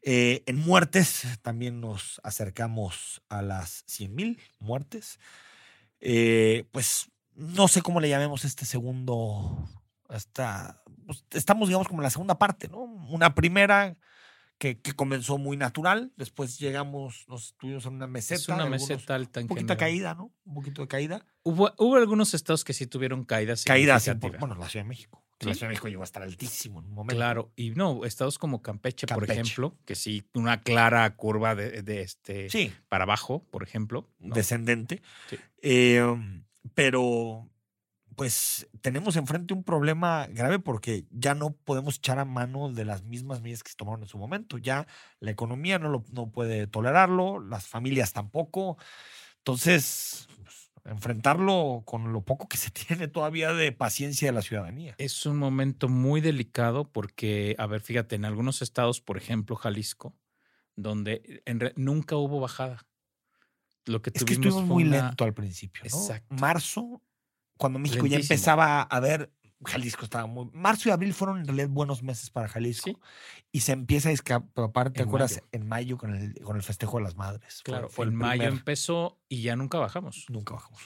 Eh, 0.02 0.42
en 0.46 0.56
muertes 0.56 1.26
también 1.42 1.80
nos 1.80 2.20
acercamos 2.22 3.22
a 3.30 3.40
las 3.40 3.84
100 3.86 4.14
mil 4.14 4.40
muertes. 4.58 5.18
Eh, 6.00 6.66
pues 6.70 7.10
no 7.34 7.66
sé 7.66 7.82
cómo 7.82 8.00
le 8.00 8.08
llamemos 8.08 8.44
este 8.44 8.66
segundo, 8.66 9.68
hasta, 10.08 10.82
pues, 11.06 11.24
estamos 11.30 11.68
digamos 11.68 11.86
como 11.88 12.00
en 12.00 12.04
la 12.04 12.10
segunda 12.10 12.38
parte, 12.38 12.68
¿no? 12.68 12.78
Una 12.80 13.34
primera 13.34 13.96
que, 14.58 14.80
que 14.80 14.92
comenzó 14.92 15.38
muy 15.38 15.56
natural, 15.56 16.12
después 16.16 16.58
llegamos, 16.58 17.24
nos 17.28 17.46
estuvimos 17.48 17.86
en 17.86 17.94
una 17.94 18.06
meseta. 18.08 18.34
Es 18.40 18.48
una 18.48 18.64
algunos- 18.64 18.88
meseta 18.88 19.14
alta 19.14 19.38
en 19.40 19.44
Un 19.44 19.48
poquito 19.48 19.72
de 19.74 19.76
caída, 19.78 20.14
¿no? 20.14 20.32
Un 20.44 20.54
poquito 20.54 20.82
de 20.82 20.88
caída. 20.88 21.24
Hubo, 21.44 21.72
hubo 21.78 21.96
algunos 21.96 22.34
estados 22.34 22.64
que 22.64 22.72
sí 22.72 22.86
tuvieron 22.86 23.24
caídas 23.24 23.62
Caída, 23.64 23.98
sí, 24.00 24.06
significativas. 24.06 24.40
por- 24.40 24.48
bueno, 24.48 24.60
la 24.60 24.68
Ciudad 24.68 24.84
de 24.84 24.88
México. 24.88 25.24
La. 25.40 25.54
Ciudad 25.54 25.68
de 25.68 25.74
México 25.74 25.86
llegó 25.86 26.00
a 26.00 26.04
estar 26.04 26.24
altísimo 26.24 26.80
en 26.80 26.86
un 26.86 26.94
momento. 26.94 27.14
Claro, 27.16 27.52
y 27.54 27.70
no, 27.70 28.04
estados 28.04 28.38
como 28.40 28.60
Campeche, 28.60 29.06
por 29.06 29.22
ejemplo, 29.30 29.76
que 29.84 29.94
sí, 29.94 30.28
una 30.34 30.60
clara 30.62 31.08
curva 31.14 31.54
de, 31.54 31.82
de 31.82 32.00
este 32.02 32.50
Sí, 32.50 32.72
para 32.88 33.04
abajo, 33.04 33.44
por 33.52 33.62
ejemplo. 33.62 34.10
¿no? 34.18 34.34
descendente. 34.34 35.00
Sí. 35.30 35.36
Eh, 35.62 36.02
pero, 36.74 37.48
pues, 38.18 38.68
tenemos 38.80 39.14
enfrente 39.14 39.54
un 39.54 39.62
problema 39.62 40.26
grave 40.26 40.58
porque 40.58 41.06
ya 41.10 41.36
no 41.36 41.52
podemos 41.52 41.98
echar 41.98 42.18
a 42.18 42.24
mano 42.24 42.68
de 42.72 42.84
las 42.84 43.04
mismas 43.04 43.40
medidas 43.40 43.62
que 43.62 43.70
se 43.70 43.76
tomaron 43.76 44.02
en 44.02 44.08
su 44.08 44.18
momento. 44.18 44.58
Ya 44.58 44.88
la 45.20 45.30
economía 45.30 45.78
no, 45.78 45.88
lo, 45.88 46.04
no 46.10 46.28
puede 46.32 46.66
tolerarlo, 46.66 47.38
las 47.38 47.68
familias 47.68 48.12
tampoco. 48.12 48.76
Entonces, 49.38 50.26
pues, 50.42 50.70
enfrentarlo 50.84 51.84
con 51.86 52.12
lo 52.12 52.22
poco 52.22 52.48
que 52.48 52.56
se 52.56 52.70
tiene 52.72 53.06
todavía 53.06 53.52
de 53.52 53.70
paciencia 53.70 54.26
de 54.28 54.32
la 54.32 54.42
ciudadanía. 54.42 54.96
Es 54.98 55.24
un 55.24 55.36
momento 55.38 55.88
muy 55.88 56.20
delicado 56.20 56.90
porque, 56.90 57.54
a 57.56 57.68
ver, 57.68 57.82
fíjate, 57.82 58.16
en 58.16 58.24
algunos 58.24 58.62
estados, 58.62 59.00
por 59.00 59.16
ejemplo, 59.16 59.54
Jalisco, 59.54 60.16
donde 60.74 61.40
en 61.46 61.72
nunca 61.76 62.16
hubo 62.16 62.40
bajada. 62.40 62.84
Lo 63.86 64.02
que 64.02 64.10
Es 64.12 64.24
que 64.24 64.34
tuvimos 64.34 64.64
muy 64.64 64.82
una- 64.82 65.06
lento 65.06 65.22
al 65.22 65.34
principio. 65.34 65.82
¿no? 65.84 65.96
Exacto. 65.96 66.34
Marzo, 66.34 67.00
cuando 67.58 67.78
México 67.78 68.06
ya 68.06 68.16
empezaba 68.16 68.80
a 68.82 69.00
ver, 69.00 69.30
Jalisco 69.64 70.04
estaba 70.04 70.26
muy. 70.26 70.48
Marzo 70.52 70.88
y 70.88 70.92
abril 70.92 71.12
fueron 71.12 71.40
en 71.40 71.46
realidad 71.46 71.68
buenos 71.68 72.02
meses 72.02 72.30
para 72.30 72.48
Jalisco. 72.48 72.90
Sí. 72.90 72.96
Y 73.52 73.60
se 73.60 73.72
empieza 73.72 74.08
a 74.08 74.12
escapar, 74.12 74.90
¿te 74.92 75.02
En 75.02 75.08
acuerdas? 75.08 75.32
mayo. 75.32 75.48
En 75.52 75.66
mayo 75.68 75.98
con 75.98 76.14
el, 76.14 76.34
con 76.42 76.56
el 76.56 76.62
festejo 76.62 76.98
de 76.98 77.04
las 77.04 77.16
madres. 77.16 77.60
Claro, 77.64 77.88
fue 77.88 78.04
en 78.06 78.12
el 78.12 78.16
mayo 78.16 78.40
primer- 78.42 78.58
empezó 78.58 79.18
y 79.28 79.42
ya 79.42 79.56
nunca 79.56 79.78
bajamos. 79.78 80.26
Nunca 80.28 80.54
bajamos. 80.54 80.80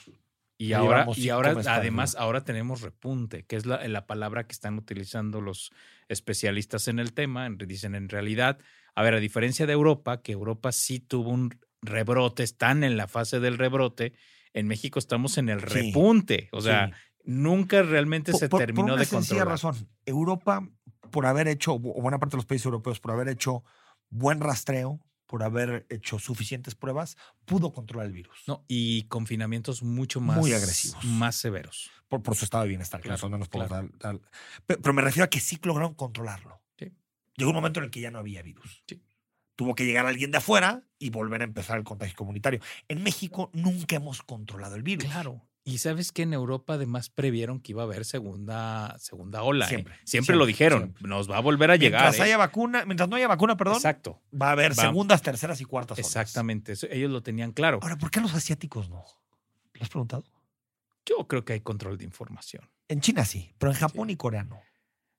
Y 0.57 0.73
ahora, 0.73 1.05
y 1.15 1.29
ahora 1.29 1.53
además, 1.67 2.15
ahora 2.15 2.43
tenemos 2.45 2.81
repunte, 2.81 3.43
que 3.45 3.57
es 3.57 3.65
la, 3.65 3.85
la 3.87 4.05
palabra 4.07 4.45
que 4.47 4.53
están 4.53 4.77
utilizando 4.77 5.41
los 5.41 5.71
especialistas 6.07 6.87
en 6.87 6.99
el 6.99 7.13
tema. 7.13 7.45
en- 7.45 7.57
Dicen, 7.57 7.95
en 7.95 8.07
realidad, 8.09 8.59
a 8.95 9.03
ver, 9.03 9.13
a 9.15 9.19
diferencia 9.19 9.65
de 9.65 9.73
Europa, 9.73 10.21
que 10.21 10.31
Europa 10.31 10.71
sí 10.71 10.99
tuvo 10.99 11.29
un 11.31 11.59
rebrote, 11.81 12.43
están 12.43 12.83
en 12.83 12.97
la 12.97 13.07
fase 13.07 13.39
del 13.39 13.57
rebrote, 13.57 14.13
en 14.53 14.67
México 14.67 14.99
estamos 14.99 15.37
en 15.37 15.49
el 15.49 15.61
repunte. 15.61 16.49
O 16.51 16.61
sea, 16.61 16.87
Sí. 16.87 16.93
nunca 17.25 17.81
realmente 17.83 18.31
Por- 18.31 18.39
se 18.39 18.49
por- 18.49 18.59
por 18.59 18.65
terminó 18.65 18.93
una 18.93 18.97
de 18.97 19.05
sencilla 19.05 19.45
controlar. 19.45 19.47
razón. 19.47 19.89
Europa, 20.05 20.67
por 21.11 21.25
haber 21.25 21.47
hecho, 21.47 21.73
o 21.73 21.79
buena 21.79 22.19
parte 22.19 22.33
de 22.35 22.37
los 22.37 22.45
países 22.45 22.65
europeos, 22.65 22.99
por 22.99 23.11
haber 23.11 23.27
hecho 23.29 23.63
buen 24.09 24.39
rastreo, 24.41 24.99
por 25.27 25.41
haber 25.41 25.87
hecho 25.89 26.19
suficientes 26.19 26.75
pruebas, 26.75 27.17
pudo 27.45 27.73
controlar 27.73 28.05
el 28.07 28.13
virus. 28.13 28.43
No, 28.47 28.63
y 28.67 29.03
confinamientos 29.03 29.81
mucho 29.81 30.21
más 30.21 30.37
Muy 30.37 30.53
agresivos. 30.53 31.03
más 31.05 31.35
severos. 31.35 31.89
Por, 32.07 32.21
por 32.21 32.35
su 32.35 32.45
estado 32.45 32.63
de 32.63 32.69
bienestar, 32.69 33.01
Claro, 33.01 33.13
nosotros 33.13 33.31
no 33.31 33.37
nos 33.39 33.49
podemos 33.49 33.69
claro. 33.69 33.89
dar- 33.99 34.13
dar- 34.19 34.29
Pero, 34.67 34.81
pero 34.81 34.93
me 34.93 35.01
refiero 35.01 35.25
a 35.25 35.29
que 35.29 35.39
sí 35.39 35.57
lograron 35.63 35.95
controlarlo. 35.95 36.61
Sí. 36.77 36.91
Llegó 37.37 37.49
un 37.49 37.55
momento 37.55 37.79
en 37.79 37.85
el 37.85 37.89
que 37.91 38.01
ya 38.01 38.11
no 38.11 38.19
había 38.19 38.43
virus. 38.43 38.83
Sí. 38.87 39.01
Tuvo 39.55 39.75
que 39.75 39.85
llegar 39.85 40.05
alguien 40.05 40.31
de 40.31 40.37
afuera 40.39 40.83
y 40.99 41.09
volver 41.09 41.41
a 41.41 41.43
empezar 41.43 41.77
el 41.77 41.83
contagio 41.83 42.15
comunitario. 42.15 42.59
En 42.87 43.03
México 43.03 43.49
nunca 43.53 43.95
hemos 43.95 44.21
controlado 44.23 44.75
el 44.75 44.83
virus. 44.83 45.05
Claro. 45.05 45.41
Y 45.65 45.77
sabes 45.77 46.11
que 46.11 46.23
en 46.23 46.33
Europa 46.33 46.73
además 46.73 47.09
previeron 47.09 47.61
que 47.61 47.71
iba 47.71 47.83
a 47.83 47.85
haber 47.85 48.03
segunda, 48.03 48.97
segunda 48.99 49.43
ola. 49.43 49.65
¿eh? 49.65 49.69
Siempre, 49.69 49.93
Siempre, 49.93 50.09
siempre, 50.11 50.35
lo 50.35 50.45
dijeron. 50.45 50.79
siempre. 50.79 51.07
Nos 51.07 51.31
va 51.31 51.37
a 51.37 51.39
volver 51.39 51.71
a 51.71 51.77
llegar. 51.77 52.01
Mientras 52.01 52.19
¿eh? 52.19 52.23
haya 52.23 52.37
vacuna, 52.37 52.83
mientras 52.85 53.07
no 53.07 53.15
haya 53.15 53.29
vacuna, 53.29 53.55
perdón, 53.55 53.77
Exacto. 53.77 54.21
va 54.39 54.49
a 54.49 54.51
haber 54.51 54.71
Va- 54.71 54.83
segundas, 54.83 55.21
terceras 55.21 55.61
y 55.61 55.65
cuartas 55.65 55.97
olas. 55.97 56.05
Exactamente. 56.07 56.73
eso- 56.73 56.87
ellos 56.91 57.11
lo 57.11 57.23
tenían 57.23 57.53
claro. 57.53 57.79
Ahora, 57.81 57.97
¿por 57.97 58.11
qué 58.11 58.19
los 58.19 58.33
asiáticos 58.33 58.89
no? 58.89 59.05
¿Lo 59.75 59.81
has 59.83 59.89
preguntado? 59.89 60.25
Yo 61.05 61.27
creo 61.27 61.45
que 61.45 61.53
hay 61.53 61.59
control 61.61 61.97
de 61.97 62.03
información. 62.05 62.69
En 62.89 62.99
China 63.01 63.23
sí, 63.23 63.53
pero 63.57 63.71
en 63.71 63.77
Japón 63.77 64.07
Sí. 64.09 64.13
y 64.13 64.17
Corea 64.17 64.43
no. 64.43 64.59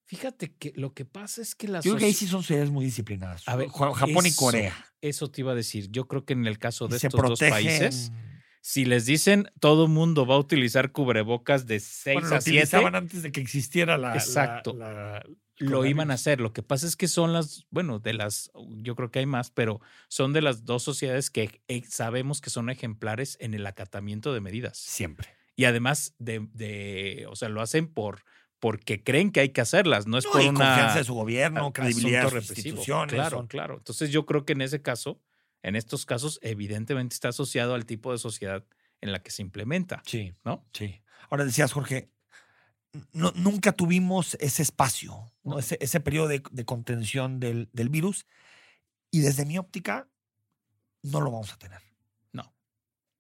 Fíjate 0.06 0.52
que 0.54 0.72
lo 0.76 0.92
que 0.92 1.04
pasa 1.04 1.40
es 1.42 1.54
que 1.54 1.66
las 1.68 1.84
Yo 1.84 1.92
creo 1.92 2.00
que 2.00 2.04
ahí 2.06 2.12
sí 2.14 2.26
son 2.26 2.42
ciudades 2.42 2.70
muy 2.70 2.84
disciplinadas. 2.84 3.42
A 3.48 3.56
ver, 3.56 3.68
Ja- 3.68 3.94
Japón 3.94 4.26
y 4.26 4.34
Corea. 4.34 4.74
Eso 5.00 5.30
te 5.30 5.40
iba 5.40 5.52
a 5.52 5.54
decir. 5.54 5.90
Yo 5.90 6.06
creo 6.08 6.24
que 6.24 6.34
en 6.34 6.46
el 6.46 6.58
caso 6.58 6.88
de 6.88 6.98
se 6.98 7.06
estos 7.06 7.20
dos 7.22 7.40
países, 7.40 8.12
si 8.60 8.84
les 8.84 9.06
dicen 9.06 9.50
todo 9.60 9.88
mundo 9.88 10.26
va 10.26 10.34
a 10.34 10.38
utilizar 10.38 10.92
cubrebocas 10.92 11.66
de 11.66 11.80
6 11.80 12.14
Bueno, 12.14 12.28
lo 12.28 12.36
a 12.36 12.40
7, 12.40 12.58
utilizaban 12.58 12.94
antes 12.94 13.22
de 13.22 13.32
que 13.32 13.40
existiera 13.40 13.96
la. 13.98 14.10
la- 14.10 14.14
Exacto. 14.16 14.74
la- 14.74 15.24
lo 15.58 15.86
iban 15.86 16.10
a 16.10 16.14
hacer. 16.14 16.40
Lo 16.40 16.52
que 16.52 16.62
pasa 16.64 16.84
es 16.86 16.96
que 16.96 17.06
son 17.06 17.32
las, 17.32 17.66
bueno, 17.70 18.00
de 18.00 18.12
las, 18.12 18.50
yo 18.82 18.96
creo 18.96 19.10
que 19.12 19.20
hay 19.20 19.26
más, 19.26 19.50
pero 19.52 19.80
son 20.08 20.32
de 20.32 20.42
las 20.42 20.64
dos 20.64 20.82
sociedades 20.82 21.30
que 21.30 21.62
eh, 21.68 21.82
sabemos 21.88 22.40
que 22.40 22.50
son 22.50 22.70
ejemplares 22.70 23.36
en 23.40 23.54
el 23.54 23.64
acatamiento 23.66 24.34
de 24.34 24.40
medidas. 24.40 24.76
Siempre. 24.76 25.28
Y 25.54 25.66
además 25.66 26.14
de, 26.18 26.48
de 26.52 27.26
o 27.30 27.36
sea, 27.36 27.48
lo 27.48 27.60
hacen 27.62 27.86
por 27.86 28.24
porque 28.64 29.04
creen 29.04 29.30
que 29.30 29.40
hay 29.40 29.50
que 29.50 29.60
hacerlas, 29.60 30.06
no 30.06 30.16
es 30.16 30.24
No, 30.24 30.30
por 30.32 30.40
y 30.40 30.48
una 30.48 30.58
confianza 30.58 30.96
de 30.96 31.04
su 31.04 31.12
gobierno, 31.12 31.70
credibilidad 31.74 32.22
de 32.32 32.40
sus 32.40 32.56
instituciones. 32.56 33.12
Claro, 33.12 33.46
claro. 33.46 33.74
Entonces 33.76 34.08
yo 34.08 34.24
creo 34.24 34.46
que 34.46 34.54
en 34.54 34.62
ese 34.62 34.80
caso, 34.80 35.20
en 35.62 35.76
estos 35.76 36.06
casos, 36.06 36.38
evidentemente 36.40 37.12
está 37.12 37.28
asociado 37.28 37.74
al 37.74 37.84
tipo 37.84 38.10
de 38.10 38.16
sociedad 38.16 38.64
en 39.02 39.12
la 39.12 39.22
que 39.22 39.30
se 39.30 39.42
implementa, 39.42 40.02
Sí, 40.06 40.32
¿no? 40.44 40.66
sí. 40.72 41.02
Ahora 41.28 41.44
decías, 41.44 41.72
Jorge, 41.74 42.08
no- 43.12 43.32
nunca 43.36 43.72
tuvimos 43.72 44.34
ese 44.40 44.62
espacio, 44.62 45.30
ese, 45.58 45.76
ese 45.82 46.00
periodo 46.00 46.28
de, 46.28 46.42
de 46.50 46.64
contención 46.64 47.40
del, 47.40 47.68
del 47.74 47.90
virus. 47.90 48.24
Y 49.10 49.20
desde 49.20 49.44
mi 49.44 49.58
óptica, 49.58 50.08
no 51.02 51.20
lo 51.20 51.30
vamos 51.30 51.52
a 51.52 51.58
tener. 51.58 51.82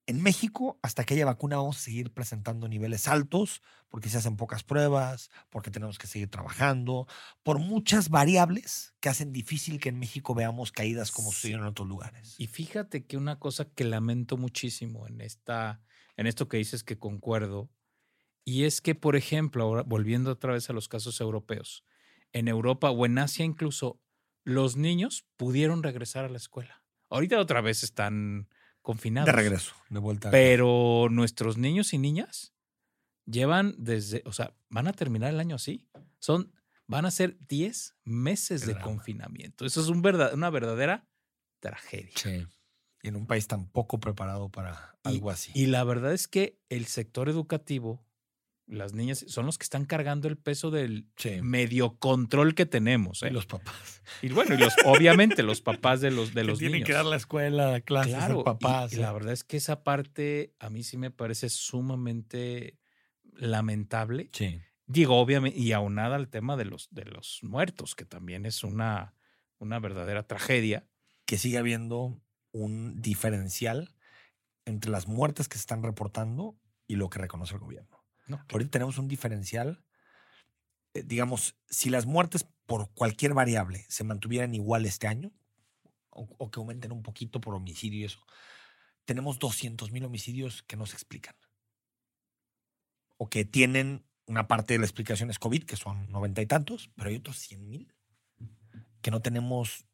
En 0.08 0.22
México, 0.22 0.78
hasta 0.82 1.04
que 1.04 1.14
haya 1.14 1.24
vacuna, 1.24 1.56
vamos 1.56 1.78
a 1.78 1.80
seguir 1.80 2.12
presentando 2.12 2.68
niveles 2.68 3.08
altos, 3.08 3.62
porque 3.88 4.10
se 4.10 4.18
hacen 4.18 4.36
pocas 4.36 4.62
pruebas, 4.62 5.30
porque 5.48 5.70
tenemos 5.70 5.96
que 5.98 6.06
seguir 6.06 6.28
trabajando, 6.28 7.06
por 7.42 7.58
muchas 7.58 8.10
variables 8.10 8.94
que 9.00 9.08
hacen 9.08 9.32
difícil 9.32 9.80
que 9.80 9.88
en 9.88 9.98
México 9.98 10.34
veamos 10.34 10.72
caídas 10.72 11.10
como 11.10 11.32
Sí. 11.32 11.52
en 11.52 11.62
otros 11.62 11.88
lugares. 11.88 12.34
Y 12.38 12.48
fíjate 12.48 13.06
que 13.06 13.16
una 13.16 13.38
cosa 13.38 13.64
que 13.64 13.84
lamento 13.84 14.36
muchísimo 14.36 15.06
en 15.06 15.22
esta, 15.22 15.80
en 16.18 16.26
esto 16.26 16.48
que 16.48 16.58
dices 16.58 16.84
que 16.84 16.98
concuerdo, 16.98 17.70
y 18.44 18.64
es 18.64 18.82
que, 18.82 18.94
por 18.94 19.16
ejemplo, 19.16 19.64
ahora 19.64 19.82
volviendo 19.84 20.30
otra 20.32 20.52
vez 20.52 20.68
a 20.68 20.74
los 20.74 20.88
casos 20.88 21.20
europeos, 21.20 21.84
en 22.34 22.48
Europa 22.48 22.90
o 22.90 23.06
en 23.06 23.18
Asia 23.18 23.44
incluso, 23.44 24.00
los 24.44 24.76
niños 24.76 25.26
pudieron 25.36 25.82
regresar 25.82 26.26
a 26.26 26.28
la 26.28 26.36
escuela. 26.36 26.84
Ahorita 27.10 27.38
otra 27.40 27.62
vez 27.62 27.82
están 27.82 28.48
confinados. 28.84 29.26
de 29.26 29.32
regreso, 29.32 29.74
de 29.90 29.98
vuelta. 29.98 30.30
Pero 30.30 31.08
nuestros 31.10 31.56
niños 31.58 31.92
y 31.92 31.98
niñas 31.98 32.54
llevan 33.26 33.74
desde, 33.78 34.22
o 34.26 34.32
sea, 34.32 34.54
van 34.68 34.86
a 34.86 34.92
terminar 34.92 35.30
el 35.30 35.40
año 35.40 35.56
así. 35.56 35.88
Son, 36.20 36.52
van 36.86 37.06
a 37.06 37.10
ser 37.10 37.36
10 37.48 37.96
meses 38.04 38.60
Qué 38.60 38.66
de 38.68 38.72
drama. 38.74 38.84
confinamiento. 38.86 39.64
Eso 39.64 39.80
es 39.80 39.88
un 39.88 40.02
verdad, 40.02 40.32
una 40.34 40.50
verdadera 40.50 41.08
tragedia. 41.60 42.12
Sí. 42.16 42.46
Y 43.02 43.08
en 43.08 43.16
un 43.16 43.26
país 43.26 43.48
tan 43.48 43.66
poco 43.68 43.98
preparado 43.98 44.50
para 44.50 44.96
Y- 45.04 45.08
algo 45.08 45.30
así. 45.30 45.50
Y 45.54 45.66
la 45.66 45.82
verdad 45.84 46.12
es 46.12 46.28
que 46.28 46.60
el 46.68 46.86
sector 46.86 47.28
educativo, 47.28 48.03
las 48.66 48.94
niñas, 48.94 49.24
son 49.28 49.44
los 49.46 49.58
que 49.58 49.64
están 49.64 49.84
cargando 49.84 50.26
el 50.26 50.36
peso 50.38 50.70
del 50.70 51.06
Sí. 51.16 51.42
medio 51.42 51.98
control 51.98 52.54
que 52.54 52.64
tenemos. 52.66 53.22
Y 53.22 53.26
¿eh? 53.26 53.30
los 53.30 53.44
papás. 53.46 54.02
Y 54.22 54.30
bueno, 54.30 54.54
y 54.54 54.58
los, 54.58 54.72
obviamente 54.86 55.42
los 55.42 55.60
papás 55.60 56.00
de 56.00 56.10
los, 56.10 56.32
de 56.34 56.40
Que 56.42 56.46
los 56.48 56.58
tienen 56.58 56.72
niños. 56.76 56.86
que 56.86 56.92
dar 56.94 57.04
la 57.04 57.16
escuela, 57.16 57.80
clases, 57.82 58.14
Claro, 58.14 58.40
y- 58.40 58.44
papás. 58.44 58.92
y, 58.92 58.96
la 58.96 59.12
verdad 59.12 59.32
es 59.34 59.44
que 59.44 59.56
esa 59.58 59.84
parte 59.84 60.54
a 60.58 60.70
mí 60.70 60.82
sí 60.82 60.96
me 60.96 61.10
parece 61.10 61.48
sumamente 61.50 62.78
lamentable. 63.32 64.30
Sí. 64.32 64.60
Digo, 64.86 65.18
obviamente, 65.18 65.58
y 65.58 65.72
aunada 65.72 66.16
al 66.16 66.28
tema 66.28 66.56
de 66.56 66.64
los, 66.66 66.88
de 66.90 67.04
los 67.04 67.40
muertos, 67.42 67.94
que 67.94 68.04
también 68.04 68.46
es 68.46 68.64
una, 68.64 69.14
una 69.58 69.78
verdadera 69.78 70.26
tragedia. 70.26 70.86
Que 71.26 71.38
sigue 71.38 71.56
habiendo 71.56 72.20
un 72.52 73.00
diferencial 73.00 73.94
entre 74.66 74.90
las 74.90 75.08
muertes 75.08 75.48
que 75.48 75.54
se 75.56 75.60
están 75.62 75.82
reportando 75.82 76.58
y 76.86 76.96
lo 76.96 77.08
que 77.08 77.18
reconoce 77.18 77.54
el 77.54 77.60
gobierno. 77.60 78.03
¿No? 78.26 78.44
Ahorita 78.50 78.70
tenemos 78.72 78.98
un 78.98 79.08
diferencial. 79.08 79.84
eh, 80.94 81.02
digamos, 81.04 81.56
si 81.68 81.90
las 81.90 82.06
muertes 82.06 82.46
por 82.66 82.90
cualquier 82.94 83.34
variable 83.34 83.84
se 83.88 84.04
mantuvieran 84.04 84.54
igual 84.54 84.86
este 84.86 85.06
año, 85.08 85.32
o, 86.10 86.28
o 86.38 86.50
que 86.50 86.60
aumenten 86.60 86.92
un 86.92 87.02
poquito 87.02 87.40
por 87.40 87.54
homicidio 87.54 88.00
y 88.00 88.04
eso, 88.04 88.24
tenemos 89.04 89.38
200 89.38 89.90
mil 89.92 90.04
homicidios 90.04 90.62
que 90.62 90.76
no 90.76 90.86
se 90.86 90.94
explican. 90.94 91.34
O 93.16 93.28
que 93.28 93.44
tienen 93.44 94.04
una 94.26 94.46
parte 94.46 94.74
de 94.74 94.78
la 94.78 94.86
explicación 94.86 95.30
es 95.30 95.38
COVID, 95.38 95.64
que 95.64 95.76
son 95.76 96.10
noventa 96.10 96.40
y 96.42 96.46
tantos, 96.46 96.90
pero 96.96 97.10
hay 97.10 97.16
otros 97.16 97.38
100 97.38 97.68
mil 97.68 97.94
que 99.02 99.10
no 99.10 99.20
tenemos 99.20 99.86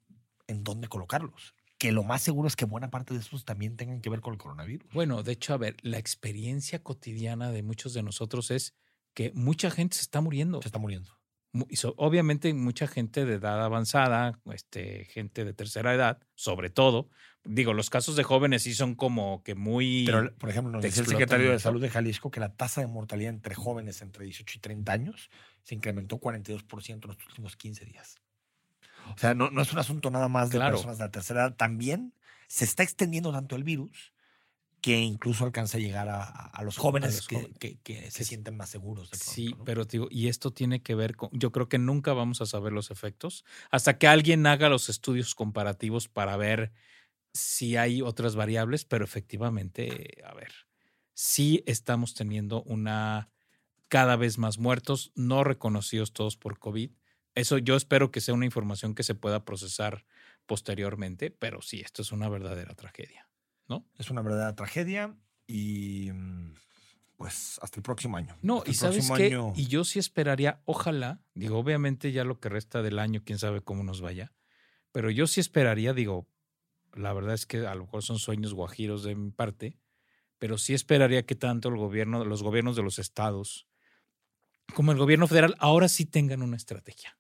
en 0.47 0.63
dónde 0.63 0.89
colocarlos. 0.89 1.55
Que 1.81 1.93
lo 1.93 2.03
más 2.05 2.21
seguro 2.21 2.47
es 2.47 2.57
que 2.57 2.67
buena 2.67 2.91
parte 2.91 3.15
de 3.15 3.21
esos 3.21 3.47
también 3.47 3.75
tengan 3.79 4.03
que 4.03 4.11
ver 4.11 4.21
con 4.21 4.35
el 4.35 4.39
coronavirus. 4.39 4.87
Bueno, 4.93 5.23
de 5.23 5.33
hecho, 5.33 5.55
a 5.55 5.57
ver, 5.57 5.77
la 5.81 5.97
experiencia 5.97 6.83
cotidiana 6.83 7.51
de 7.53 7.63
muchos 7.63 7.95
de 7.95 8.03
nosotros 8.03 8.51
es 8.51 8.75
que 9.15 9.33
mucha 9.35 9.71
gente 9.71 9.97
se 9.97 10.03
está 10.03 10.21
muriendo. 10.21 10.61
Se 10.61 10.69
está 10.69 10.79
muriendo. 10.79 11.19
Mu- 11.53 11.65
y 11.71 11.77
so- 11.77 11.95
obviamente 11.97 12.53
mucha 12.53 12.87
gente 12.87 13.25
de 13.25 13.37
edad 13.37 13.65
avanzada, 13.65 14.39
este, 14.53 15.07
gente 15.07 15.47
de 15.47 15.55
tercera 15.55 15.95
edad, 15.95 16.19
sobre 16.35 16.69
todo. 16.69 17.09
Digo, 17.45 17.73
los 17.73 17.89
casos 17.89 18.15
de 18.15 18.25
jóvenes 18.25 18.65
sí 18.65 18.75
son 18.75 18.95
como 18.95 19.43
que 19.43 19.55
muy... 19.55 20.05
Pero, 20.05 20.37
por 20.37 20.51
ejemplo, 20.51 20.73
nos 20.73 20.83
decía 20.83 21.01
el 21.03 21.09
secretario 21.09 21.51
de. 21.51 21.59
Salud 21.59 21.81
de 21.81 21.89
Jalisco 21.89 22.31
que 22.31 22.41
la 22.41 22.55
tasa 22.55 22.83
de 22.83 22.89
mortalidad 22.89 23.31
entre 23.31 23.55
jóvenes 23.55 24.03
entre 24.03 24.27
18 24.27 24.59
y 24.59 24.61
30 24.61 24.93
años 24.93 25.31
se 25.63 25.75
incrementó 25.75 26.19
42% 26.21 26.91
en 26.93 27.01
los 27.09 27.27
últimos 27.27 27.57
15 27.57 27.87
días. 27.87 28.17
O 29.15 29.19
sea, 29.19 29.35
no, 29.35 29.51
no 29.51 29.63
es 29.63 29.73
un 29.73 29.79
asunto 29.79 30.11
nada 30.11 30.29
más 30.29 30.51
de 30.51 30.59
Claro. 30.59 30.77
personas 30.77 30.99
de 30.99 31.05
la 31.05 31.11
tercera 31.11 31.41
edad. 31.43 31.57
También 31.57 32.15
se 32.49 32.65
está 32.65 32.83
extendiendo 32.83 33.33
tanto 33.33 33.57
el 33.57 33.65
virus 33.65 34.13
que 34.81 34.99
incluso 35.01 35.45
alcanza 35.45 35.77
a 35.77 35.81
llegar 35.81 36.09
a, 36.09 36.23
a 36.25 36.63
los 36.65 36.79
jóvenes, 36.79 37.15
los 37.15 37.27
que, 37.29 37.37
jóvenes. 37.37 37.59
que- 37.59 37.79
que 37.81 38.11
se 38.11 38.25
sienten 38.25 38.57
más 38.57 38.71
seguros. 38.71 39.11
De 39.11 39.19
pronto, 39.19 39.33
Sí, 39.33 39.55
¿no? 39.59 39.65
pero 39.65 39.85
digo, 39.85 40.09
y 40.11 40.29
esto 40.29 40.53
tiene 40.53 40.83
que 40.83 40.95
ver 40.95 41.17
con, 41.17 41.29
yo 41.33 41.53
creo 41.53 41.69
que 41.69 41.79
nunca 41.79 42.15
vamos 42.15 42.41
a 42.41 42.47
saber 42.47 42.73
los 42.73 42.91
efectos 42.91 43.45
hasta 43.71 43.99
que 43.99 44.09
alguien 44.09 44.47
haga 44.47 44.69
los 44.71 44.89
estudios 44.89 45.35
comparativos 45.35 46.09
para 46.09 46.37
ver 46.39 46.73
si 47.35 47.77
hay 47.77 48.03
otras 48.03 48.37
variables, 48.37 48.85
pero 48.85 49.05
efectivamente, 49.05 50.23
a 50.25 50.35
ver, 50.35 50.53
sí 51.15 51.63
estamos 51.67 52.15
teniendo 52.15 52.63
una 52.65 53.31
cada 53.89 54.17
vez 54.17 54.39
más 54.39 54.59
muertos, 54.59 55.13
no 55.15 55.45
reconocidos 55.45 56.13
todos 56.13 56.37
por 56.37 56.59
COVID. 56.59 56.93
Eso 57.35 57.59
yo 57.59 57.77
espero 57.77 58.11
que 58.11 58.21
sea 58.21 58.35
una 58.35 58.45
información 58.45 58.95
que 58.95 59.03
se 59.03 59.15
pueda 59.15 59.45
procesar 59.45 60.05
posteriormente, 60.47 61.31
pero 61.31 61.63
sí, 61.63 61.81
esto 61.81 62.03
es 62.03 62.13
una 62.13 62.29
verdadera 62.29 62.75
tragedia, 62.75 63.29
¿no? 63.69 63.87
Es 63.99 64.11
una 64.11 64.23
verdadera 64.23 64.55
tragedia 64.55 65.17
y 65.47 66.11
mm, 66.13 66.55
pues 67.17 67.59
hasta 67.63 67.79
el 67.79 67.83
próximo 67.83 68.17
año. 68.17 68.37
No, 68.43 68.59
Hasta 68.59 68.71
y 68.71 68.75
sabes 68.75 69.11
qué, 69.13 69.27
año- 69.27 69.53
y 69.55 69.67
yo 69.69 69.85
sí 69.85 69.99
esperaría, 69.99 70.63
ojalá, 70.65 71.23
digo, 71.35 71.59
obviamente 71.59 72.13
ya 72.13 72.25
lo 72.25 72.41
que 72.41 72.49
resta 72.49 72.83
del 72.83 72.99
año, 72.99 73.23
quién 73.25 73.39
sabe 73.39 73.61
cómo 73.63 73.85
nos 73.85 74.01
vaya, 74.01 74.33
pero 74.93 75.11
yo 75.11 75.27
sí 75.27 75.41
esperaría, 75.41 75.93
digo, 75.93 76.29
la 76.95 77.13
verdad 77.13 77.35
es 77.35 77.47
que 77.47 77.67
a 77.67 77.75
lo 77.75 77.83
mejor 77.85 78.03
son 78.03 78.19
sueños 78.19 78.55
guajiros 78.55 79.05
de 79.05 79.15
mi 79.15 79.31
parte, 79.31 79.79
pero 80.39 80.59
sí 80.59 80.75
esperaría 80.75 81.27
que 81.27 81.35
tanto 81.37 81.69
el 81.69 81.77
gobierno, 81.77 82.25
los 82.25 82.43
gobiernos 82.43 82.77
de 82.77 82.83
los 82.83 82.99
estados, 82.99 83.69
como 84.75 84.93
el 84.93 84.99
gobierno 84.99 85.27
federal, 85.27 85.55
ahora 85.59 85.89
sí 85.89 86.07
tengan 86.07 86.43
una 86.43 86.57
estrategia. 86.57 87.17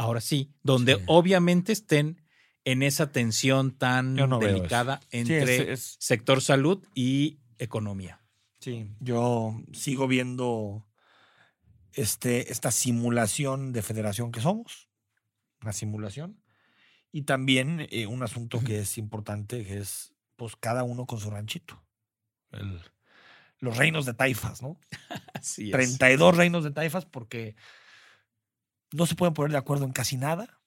Ahora 0.00 0.20
sí, 0.22 0.50
donde 0.62 0.96
Sí. 0.96 1.02
obviamente 1.08 1.72
estén 1.72 2.22
en 2.64 2.82
esa 2.82 3.12
tensión 3.12 3.76
tan 3.76 4.14
no 4.14 4.38
delicada 4.38 5.00
Sí, 5.10 5.18
entre 5.18 5.72
es- 5.72 5.80
es- 5.80 5.96
sector 6.00 6.40
salud 6.40 6.82
y 6.94 7.38
economía. 7.58 8.22
Sí, 8.60 8.90
yo 9.00 9.60
sigo 9.72 10.08
viendo 10.08 10.86
este, 11.92 12.52
esta 12.52 12.70
simulación 12.70 13.72
de 13.72 13.82
federación 13.82 14.30
que 14.32 14.40
somos, 14.40 14.88
una 15.60 15.72
simulación, 15.72 16.40
y 17.12 17.22
también 17.22 17.86
eh, 17.90 18.06
un 18.06 18.22
asunto 18.22 18.60
que 18.60 18.78
es 18.80 18.96
importante, 18.96 19.64
que 19.64 19.78
es 19.78 20.14
pues 20.36 20.56
cada 20.56 20.84
uno 20.84 21.06
con 21.06 21.18
su 21.20 21.30
ranchito. 21.30 21.82
El- 22.52 22.80
los 23.58 23.76
reinos 23.76 24.06
de 24.06 24.14
taifas, 24.14 24.62
¿no? 24.62 24.78
Así 25.34 25.66
es. 25.66 25.72
32 25.72 26.34
reinos 26.36 26.64
de 26.64 26.70
taifas 26.70 27.04
porque 27.04 27.56
no 28.92 29.06
se 29.06 29.14
pueden 29.14 29.34
poner 29.34 29.52
de 29.52 29.58
acuerdo 29.58 29.84
en 29.84 29.92
casi 29.92 30.16
nada. 30.16 30.60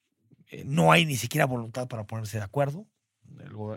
Eh, 0.48 0.64
no 0.66 0.92
hay 0.92 1.06
ni 1.06 1.16
siquiera 1.16 1.46
voluntad 1.46 1.88
para 1.88 2.06
ponerse 2.06 2.38
de 2.38 2.44
acuerdo. 2.44 2.88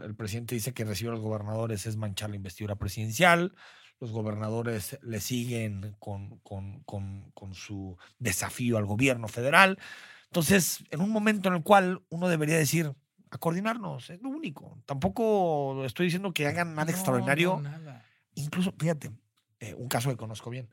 El, 0.02 0.14
presidente 0.16 0.54
dice 0.54 0.74
que 0.74 0.84
recibir 0.84 1.10
a 1.10 1.14
los 1.14 1.22
gobernadores 1.22 1.86
es 1.86 1.96
manchar 1.96 2.30
la 2.30 2.36
investidura 2.36 2.76
presidencial. 2.76 3.54
Los 4.00 4.10
gobernadores 4.10 4.98
le 5.02 5.20
siguen 5.20 5.96
con, 5.98 6.38
con- 6.40 6.80
con- 6.84 7.30
con 7.32 7.54
su 7.54 7.96
desafío 8.18 8.76
al 8.76 8.84
gobierno 8.84 9.28
federal. 9.28 9.78
Entonces, 10.26 10.84
en 10.90 11.00
un 11.00 11.10
momento 11.10 11.48
en 11.48 11.54
el 11.54 11.62
cual 11.62 12.02
uno 12.10 12.28
debería 12.28 12.56
decir, 12.58 12.92
a 13.30 13.38
coordinarnos, 13.38 14.10
es 14.10 14.20
lo 14.20 14.28
único. 14.28 14.78
Tampoco 14.84 15.84
estoy 15.86 16.06
diciendo 16.06 16.32
que 16.34 16.46
hagan 16.46 16.74
nada 16.74 16.90
No, 16.92 16.96
extraordinario 16.96 17.54
no, 17.54 17.62
nada. 17.70 18.04
incluso, 18.34 18.74
fíjate, 18.78 19.12
eh, 19.60 19.74
un 19.74 19.88
caso 19.88 20.10
que 20.10 20.16
conozco 20.16 20.50
bien. 20.50 20.68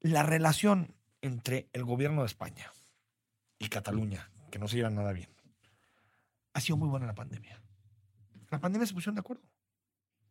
La 0.00 0.22
relación 0.22 0.94
entre 1.22 1.68
el 1.72 1.84
gobierno 1.84 2.22
de 2.22 2.26
España 2.26 2.70
y 3.58 3.68
Cataluña, 3.68 4.30
que 4.50 4.58
no 4.58 4.68
se 4.68 4.76
llevan 4.76 4.94
nada 4.94 5.12
bien, 5.12 5.28
ha 6.54 6.60
sido 6.60 6.76
muy 6.76 6.88
buena 6.88 7.04
en 7.04 7.08
la 7.08 7.14
pandemia. 7.14 7.62
La 8.50 8.60
pandemia 8.60 8.86
se 8.86 8.94
pusieron 8.94 9.14
de 9.14 9.20
acuerdo. 9.20 9.42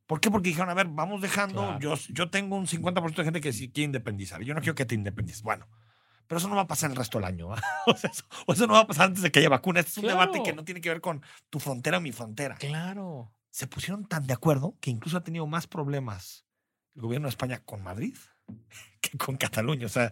¿Por 0.06 0.20
qué? 0.20 0.32
Porque 0.32 0.50
dijeron, 0.50 0.70
a 0.70 0.74
ver, 0.74 0.88
vamos 0.88 1.22
dejando, 1.22 1.62
Claro. 1.62 1.80
yo, 1.80 1.96
yo 2.10 2.30
tengo 2.30 2.56
un 2.58 2.66
50% 2.68 3.16
de 3.16 3.24
gente 3.24 3.42
que 3.42 3.54
sí 3.54 3.70
quiere 3.72 3.86
independizar. 3.86 4.42
Yo 4.42 4.54
no 4.56 4.60
quiero 4.62 4.76
que 4.76 4.86
te 4.86 4.96
independices. 4.96 5.44
Bueno, 5.44 5.68
pero 6.28 6.40
eso 6.40 6.50
no 6.50 6.56
va 6.56 6.64
a 6.64 6.68
pasar 6.68 6.90
el 6.90 6.96
resto 6.98 7.20
del 7.20 7.26
año. 7.26 7.48
¿va? 7.50 7.62
O, 7.86 7.96
sea, 7.96 8.10
eso, 8.10 8.24
o 8.48 8.54
eso 8.54 8.66
no 8.68 8.74
va 8.74 8.80
a 8.82 8.88
pasar 8.88 9.08
antes 9.08 9.22
de 9.24 9.32
que 9.32 9.40
haya 9.40 9.50
vacuna. 9.50 9.80
Este 9.82 9.92
es 9.92 9.98
un 10.00 10.08
debate 10.08 10.42
que 10.44 10.54
no 10.54 10.64
tiene 10.66 10.82
que 10.82 10.90
ver 10.90 11.00
con 11.02 11.22
tu 11.50 11.60
frontera 11.60 12.00
o 12.00 12.02
mi 12.02 12.12
frontera 12.12 12.56
Claro. 12.56 13.32
se 13.52 13.68
pusieron 13.68 14.06
tan 14.08 14.26
de 14.26 14.34
acuerdo 14.34 14.76
que 14.82 14.90
incluso 14.90 15.16
ha 15.18 15.24
tenido 15.24 15.46
más 15.48 15.68
problemas 15.68 16.46
el 16.96 17.04
gobierno 17.04 17.28
de 17.28 17.30
España 17.30 17.60
con 17.64 17.84
Madrid 17.84 18.18
que 19.02 19.18
con 19.18 19.38
Cataluña. 19.38 19.86
O 19.86 19.90
sea, 19.90 20.12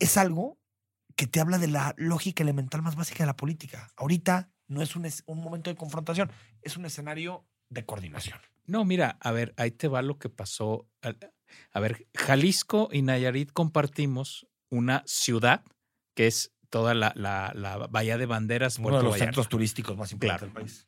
es 0.00 0.16
algo 0.16 0.58
que 1.16 1.26
te 1.26 1.40
habla 1.40 1.58
de 1.58 1.68
la 1.68 1.94
lógica 1.98 2.42
elemental 2.42 2.82
más 2.82 2.96
básica 2.96 3.22
de 3.22 3.26
la 3.26 3.36
política. 3.36 3.90
Ahorita 3.96 4.50
no 4.68 4.80
es 4.82 4.96
un, 4.96 5.04
es- 5.04 5.22
un 5.26 5.40
momento 5.42 5.68
de 5.70 5.76
confrontación, 5.76 6.30
es 6.62 6.76
un 6.76 6.86
escenario 6.86 7.46
de 7.68 7.84
coordinación. 7.84 8.38
No, 8.64 8.84
mira, 8.84 9.18
a 9.20 9.30
ver, 9.32 9.52
ahí 9.56 9.70
te 9.72 9.88
va 9.88 10.02
lo 10.02 10.18
que 10.18 10.28
pasó. 10.30 10.88
A- 11.72 11.80
ver, 11.80 12.06
Jalisco 12.14 12.88
y 12.92 13.02
Nayarit 13.02 13.52
compartimos 13.52 14.46
una 14.70 15.02
ciudad 15.06 15.64
que 16.14 16.26
es 16.26 16.52
toda 16.70 16.94
la, 16.94 17.12
la- 17.14 17.52
la 17.54 17.76
Bahía 17.88 18.16
de 18.16 18.24
Banderas, 18.26 18.78
Uno 18.78 18.96
de 18.96 19.02
los 19.02 19.12
Vallarta. 19.12 19.24
centros 19.24 19.48
turísticos 19.50 19.96
más 19.98 20.12
importantes 20.12 20.50
Claro. 20.50 20.54
del 20.54 20.70
país. 20.70 20.86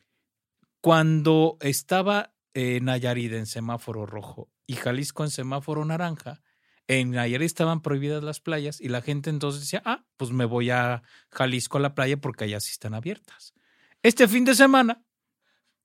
Cuando 0.80 1.56
estaba 1.60 2.34
eh, 2.54 2.80
Nayarit 2.80 3.32
en 3.32 3.46
semáforo 3.46 4.06
rojo 4.06 4.50
y 4.66 4.74
Jalisco 4.76 5.24
en 5.24 5.30
semáforo 5.30 5.84
naranja, 5.84 6.40
en 6.88 7.12
Nayarit 7.12 7.46
estaban 7.46 7.80
prohibidas 7.80 8.22
las 8.22 8.40
playas 8.40 8.80
y 8.80 8.88
la 8.88 9.00
gente 9.02 9.30
entonces 9.30 9.62
decía, 9.62 9.82
ah, 9.84 10.04
pues 10.16 10.30
me 10.32 10.44
voy 10.44 10.70
a 10.70 11.02
Jalisco 11.30 11.78
a 11.78 11.80
la 11.80 11.94
playa 11.94 12.16
porque 12.18 12.44
allá 12.44 12.60
sí 12.60 12.70
están 12.72 12.94
abiertas. 12.94 13.54
Este 14.02 14.28
fin 14.28 14.44
de 14.44 14.54
semana, 14.54 15.02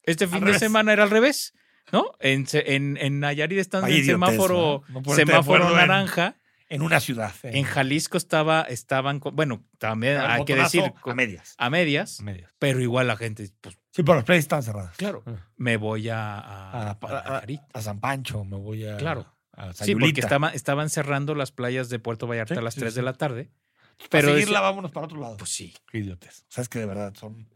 este 0.04 0.28
fin 0.28 0.40
de 0.42 0.46
revés. 0.48 0.60
semana 0.60 0.92
era 0.94 1.04
al 1.04 1.10
revés, 1.10 1.54
¿no? 1.92 2.12
En, 2.20 2.46
en, 2.52 2.98
en 2.98 3.20
Nayarit 3.20 3.60
están 3.60 3.84
en 3.86 3.92
idiotez, 3.92 4.08
semáforo, 4.14 4.84
semáforo 5.16 5.70
en- 5.70 5.76
naranja. 5.76 6.36
En 6.72 6.84
una 6.84 7.00
ciudad. 7.00 7.34
En 7.42 7.64
Jalisco 7.64 8.16
estaba, 8.16 8.62
estaban, 8.62 9.20
bueno, 9.34 9.66
también 9.80 10.18
hay 10.18 10.46
que 10.46 10.54
decir, 10.56 10.84
a 11.04 11.14
medias. 11.16 11.56
a 11.58 11.70
medias, 11.72 12.20
A 12.20 12.24
medias. 12.24 12.54
pero 12.60 12.80
igual 12.80 13.08
la 13.08 13.18
gente, 13.18 13.50
pues 13.60 13.76
Sí, 13.92 14.04
pero 14.04 14.18
las 14.18 14.24
playas 14.26 14.44
están 14.44 14.62
cerradas. 14.62 14.96
claro, 14.96 15.24
Ah. 15.26 15.48
me 15.58 15.78
voy 15.78 16.10
a, 16.10 16.36
a- 16.38 16.72
A, 16.72 16.90
a 16.92 16.98
a- 17.02 17.30
Nayarit. 17.32 17.62
a 17.74 17.82
San 17.82 18.00
Pancho, 18.00 18.44
me 18.46 18.56
voy 18.58 18.86
a. 18.86 18.98
Claro. 18.98 19.26
A 19.60 19.74
Sí, 19.74 19.94
porque 19.96 20.22
estaba- 20.22 20.50
estaban 20.50 20.90
cerrando 20.90 21.36
las 21.36 21.52
playas 21.52 21.90
de 21.90 22.00
Puerto 22.00 22.28
Vallarta 22.28 22.56
Sí, 22.56 22.60
a 22.60 22.62
las 22.64 22.74
sí, 22.74 22.80
3 22.80 22.94
sí. 22.94 23.00
de 23.00 23.04
la 23.04 23.14
tarde. 23.14 23.50
Para 23.98 24.10
Pero 24.10 24.28
seguirla, 24.30 24.46
decía- 24.60 24.62
vámonos 24.62 24.92
para 24.92 25.06
otro 25.06 25.20
lado. 25.20 25.38
Pues 25.38 25.50
sí. 25.52 25.74
Qué 25.92 25.98
idiotes. 26.00 26.46
O 26.50 26.52
sea, 26.52 26.62
es 26.62 26.70
que 26.70 26.80
de 26.80 26.86
verdad 26.86 27.14
son. 27.16 27.50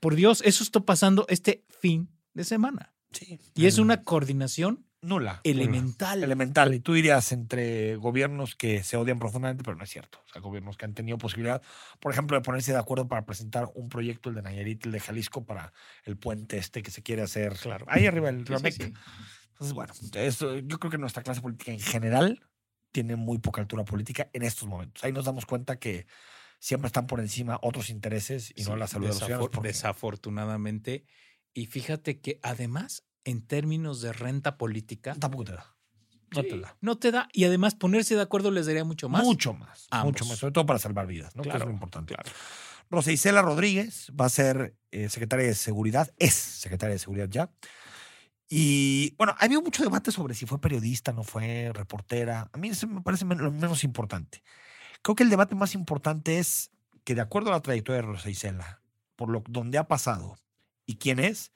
Por 0.00 0.14
Dios, 0.14 0.42
eso 0.44 0.62
está 0.64 0.80
pasando 0.80 1.26
este 1.28 1.64
fin 1.80 2.08
de 2.32 2.44
semana. 2.44 2.92
Sí. 3.12 3.38
Y 3.54 3.66
es 3.66 3.78
una 3.78 4.02
coordinación 4.02 4.86
nula. 5.02 5.40
elemental. 5.44 6.16
nula. 6.16 6.24
Elemental. 6.24 6.74
Y 6.74 6.80
tú 6.80 6.94
dirías 6.94 7.30
entre 7.32 7.96
gobiernos 7.96 8.54
que 8.56 8.82
se 8.82 8.96
odian 8.96 9.18
profundamente, 9.18 9.62
pero 9.62 9.76
no 9.76 9.84
es 9.84 9.90
cierto. 9.90 10.18
O 10.26 10.32
sea, 10.32 10.40
gobiernos 10.40 10.76
que 10.78 10.86
han 10.86 10.94
tenido 10.94 11.18
posibilidad, 11.18 11.60
por 12.00 12.12
ejemplo, 12.12 12.36
de 12.36 12.42
ponerse 12.42 12.72
de 12.72 12.78
acuerdo 12.78 13.06
para 13.06 13.24
presentar 13.26 13.68
un 13.74 13.88
proyecto, 13.90 14.30
el 14.30 14.36
de 14.36 14.42
Nayarit, 14.42 14.86
el 14.86 14.92
de 14.92 15.00
Jalisco, 15.00 15.44
para 15.44 15.72
el 16.04 16.16
puente 16.16 16.56
este 16.56 16.82
que 16.82 16.90
se 16.90 17.02
quiere 17.02 17.20
hacer. 17.22 17.52
Claro. 17.56 17.84
Ahí 17.88 18.06
arriba, 18.06 18.30
el 18.30 18.46
Sí, 18.46 18.54
sí. 18.72 18.92
Entonces, 19.54 19.72
bueno, 19.74 19.92
eso, 20.14 20.56
yo 20.58 20.78
creo 20.78 20.90
que 20.90 20.98
nuestra 20.98 21.22
clase 21.22 21.40
política 21.40 21.72
en 21.72 21.80
general 21.80 22.46
tiene 22.92 23.16
muy 23.16 23.38
poca 23.38 23.60
altura 23.60 23.84
política 23.84 24.28
en 24.32 24.42
estos 24.42 24.68
momentos. 24.68 25.02
Ahí 25.04 25.12
nos 25.12 25.24
damos 25.24 25.46
cuenta 25.46 25.78
que 25.78 26.06
siempre 26.60 26.86
están 26.86 27.06
por 27.06 27.20
encima 27.20 27.58
otros 27.62 27.90
intereses 27.90 28.52
y 28.56 28.62
no 28.64 28.76
la 28.76 28.86
salud 28.86 29.06
de 29.06 29.08
los 29.10 29.18
ciudadanos. 29.18 29.48
porque- 29.50 29.68
Desafortunadamente. 29.68 31.04
Y 31.52 31.66
fíjate 31.66 32.20
que 32.20 32.40
además, 32.42 33.04
en 33.24 33.46
términos 33.46 34.00
de 34.00 34.12
renta 34.12 34.56
política, 34.58 35.14
Tampoco 35.18 35.44
te 35.44 35.52
da. 35.52 35.74
No 36.34 36.42
sí, 36.42 36.48
te 36.48 36.58
da. 36.60 36.76
no 36.80 36.98
te 36.98 37.10
da. 37.12 37.28
Y 37.32 37.44
además, 37.44 37.74
ponerse 37.76 38.16
de 38.16 38.22
acuerdo 38.22 38.50
les 38.50 38.66
daría 38.66 38.84
mucho 38.84 39.08
más. 39.08 39.22
Mucho 39.24 39.52
más. 39.54 39.86
Mucho 40.02 40.24
más. 40.24 40.38
Sobre 40.38 40.52
todo 40.52 40.66
para 40.66 40.78
salvar 40.80 41.06
vidas, 41.06 41.36
¿no? 41.36 41.42
que 41.42 41.48
es 41.48 41.54
Claro, 41.54 41.66
lo 41.66 41.72
importante. 41.72 42.14
claro. 42.14 42.28
Rosa 42.90 43.12
Isela 43.12 43.40
Rodríguez 43.42 44.10
va 44.20 44.26
a 44.26 44.28
ser 44.28 44.74
eh, 44.90 45.08
secretaria 45.08 45.46
de 45.46 45.54
Seguridad, 45.54 46.12
es 46.18 46.34
secretaria 46.34 46.94
de 46.94 46.98
Seguridad 46.98 47.28
ya. 47.28 47.50
Y 48.56 49.16
bueno, 49.16 49.34
ha 49.36 49.46
habido 49.46 49.62
mucho 49.62 49.82
debate 49.82 50.12
sobre 50.12 50.32
si 50.32 50.46
fue 50.46 50.60
periodista, 50.60 51.12
no 51.12 51.24
fue 51.24 51.72
reportera. 51.74 52.50
A 52.52 52.56
mí 52.56 52.68
eso 52.68 52.86
me 52.86 53.00
parece 53.00 53.24
lo 53.24 53.50
menos 53.50 53.82
importante. 53.82 54.44
Creo 55.02 55.16
que 55.16 55.24
el 55.24 55.30
debate 55.30 55.56
más 55.56 55.74
importante 55.74 56.38
es 56.38 56.70
que 57.02 57.16
de 57.16 57.20
acuerdo 57.20 57.50
a 57.50 57.54
la 57.54 57.62
trayectoria 57.62 58.00
de 58.02 58.06
Rosa 58.06 58.30
Isela, 58.30 58.80
por 59.16 59.28
lo 59.28 59.42
donde 59.48 59.76
ha 59.76 59.88
pasado 59.88 60.36
y 60.86 60.98
quién 60.98 61.18
es, 61.18 61.50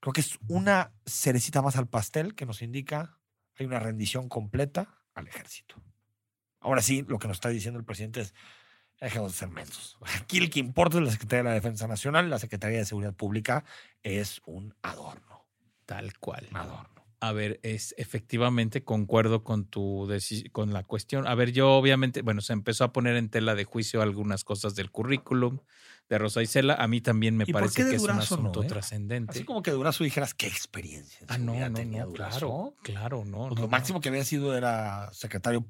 creo 0.00 0.14
que 0.14 0.22
es 0.22 0.38
una 0.48 0.94
cerecita 1.04 1.60
más 1.60 1.76
al 1.76 1.88
pastel 1.88 2.34
que 2.34 2.46
nos 2.46 2.62
indica 2.62 3.18
hay 3.58 3.66
una 3.66 3.78
rendición 3.78 4.30
completa 4.30 4.96
al 5.12 5.28
ejército. 5.28 5.74
Ahora 6.58 6.80
sí, 6.80 7.04
lo 7.06 7.18
que 7.18 7.28
nos 7.28 7.36
está 7.36 7.50
diciendo 7.50 7.78
el 7.78 7.84
presidente 7.84 8.22
es 8.22 8.34
Dejemos 8.98 9.32
de 9.32 9.38
ser 9.38 9.48
mensos. 9.50 9.98
Aquí 10.18 10.38
el 10.38 10.48
que 10.48 10.60
importa 10.60 10.96
es 10.96 11.04
la 11.04 11.10
Secretaría 11.10 11.42
de 11.42 11.48
la 11.50 11.54
Defensa 11.54 11.86
Nacional, 11.86 12.30
la 12.30 12.38
Secretaría 12.38 12.78
de 12.78 12.86
Seguridad 12.86 13.12
Pública 13.12 13.62
es 14.02 14.40
un 14.46 14.74
adorno. 14.80 15.39
Tal 15.90 16.16
cual. 16.20 16.46
Adorno. 16.52 16.88
A 17.18 17.32
ver, 17.32 17.58
es 17.64 17.96
efectivamente 17.98 18.84
concuerdo 18.84 19.42
con 19.42 19.64
tu 19.66 20.08
con 20.52 20.72
la 20.72 20.84
cuestión. 20.84 21.26
A 21.26 21.34
ver, 21.34 21.50
yo 21.50 21.72
obviamente, 21.72 22.22
bueno, 22.22 22.40
se 22.42 22.52
empezó 22.52 22.84
a 22.84 22.92
poner 22.92 23.16
en 23.16 23.28
tela 23.28 23.56
de 23.56 23.64
juicio 23.64 24.00
algunas 24.00 24.44
cosas 24.44 24.76
del 24.76 24.92
currículum 24.92 25.58
de 26.08 26.18
Rosa 26.18 26.42
Isela. 26.42 26.74
A 26.76 26.86
mí 26.86 27.00
también 27.00 27.36
me 27.36 27.42
¿Y 27.44 27.52
por 27.52 27.62
parece 27.62 27.84
que 27.90 27.96
es 27.96 28.02
un 28.02 28.06
no, 28.06 28.22
asunto 28.22 28.62
eh? 28.62 28.66
trascendente. 28.68 29.32
Así 29.32 29.44
como 29.44 29.62
que 29.62 29.72
Durazo 29.72 30.04
dijeras, 30.04 30.32
qué 30.32 30.46
experiencia. 30.46 31.18
en 31.22 31.26
Ah, 31.28 31.38
no, 31.38 31.68
no, 31.68 31.74
tenía 31.74 32.04
no, 32.04 32.10
Durazo". 32.10 32.38
claro, 32.38 32.74
claro, 32.84 33.24
no. 33.24 33.48
Pues 33.48 33.56
no, 33.56 33.62
lo 33.62 33.68
máximo 33.68 34.00
que 34.00 34.10
había 34.10 34.24
sido 34.24 34.56
era 34.56 35.12
secretario 35.12 35.66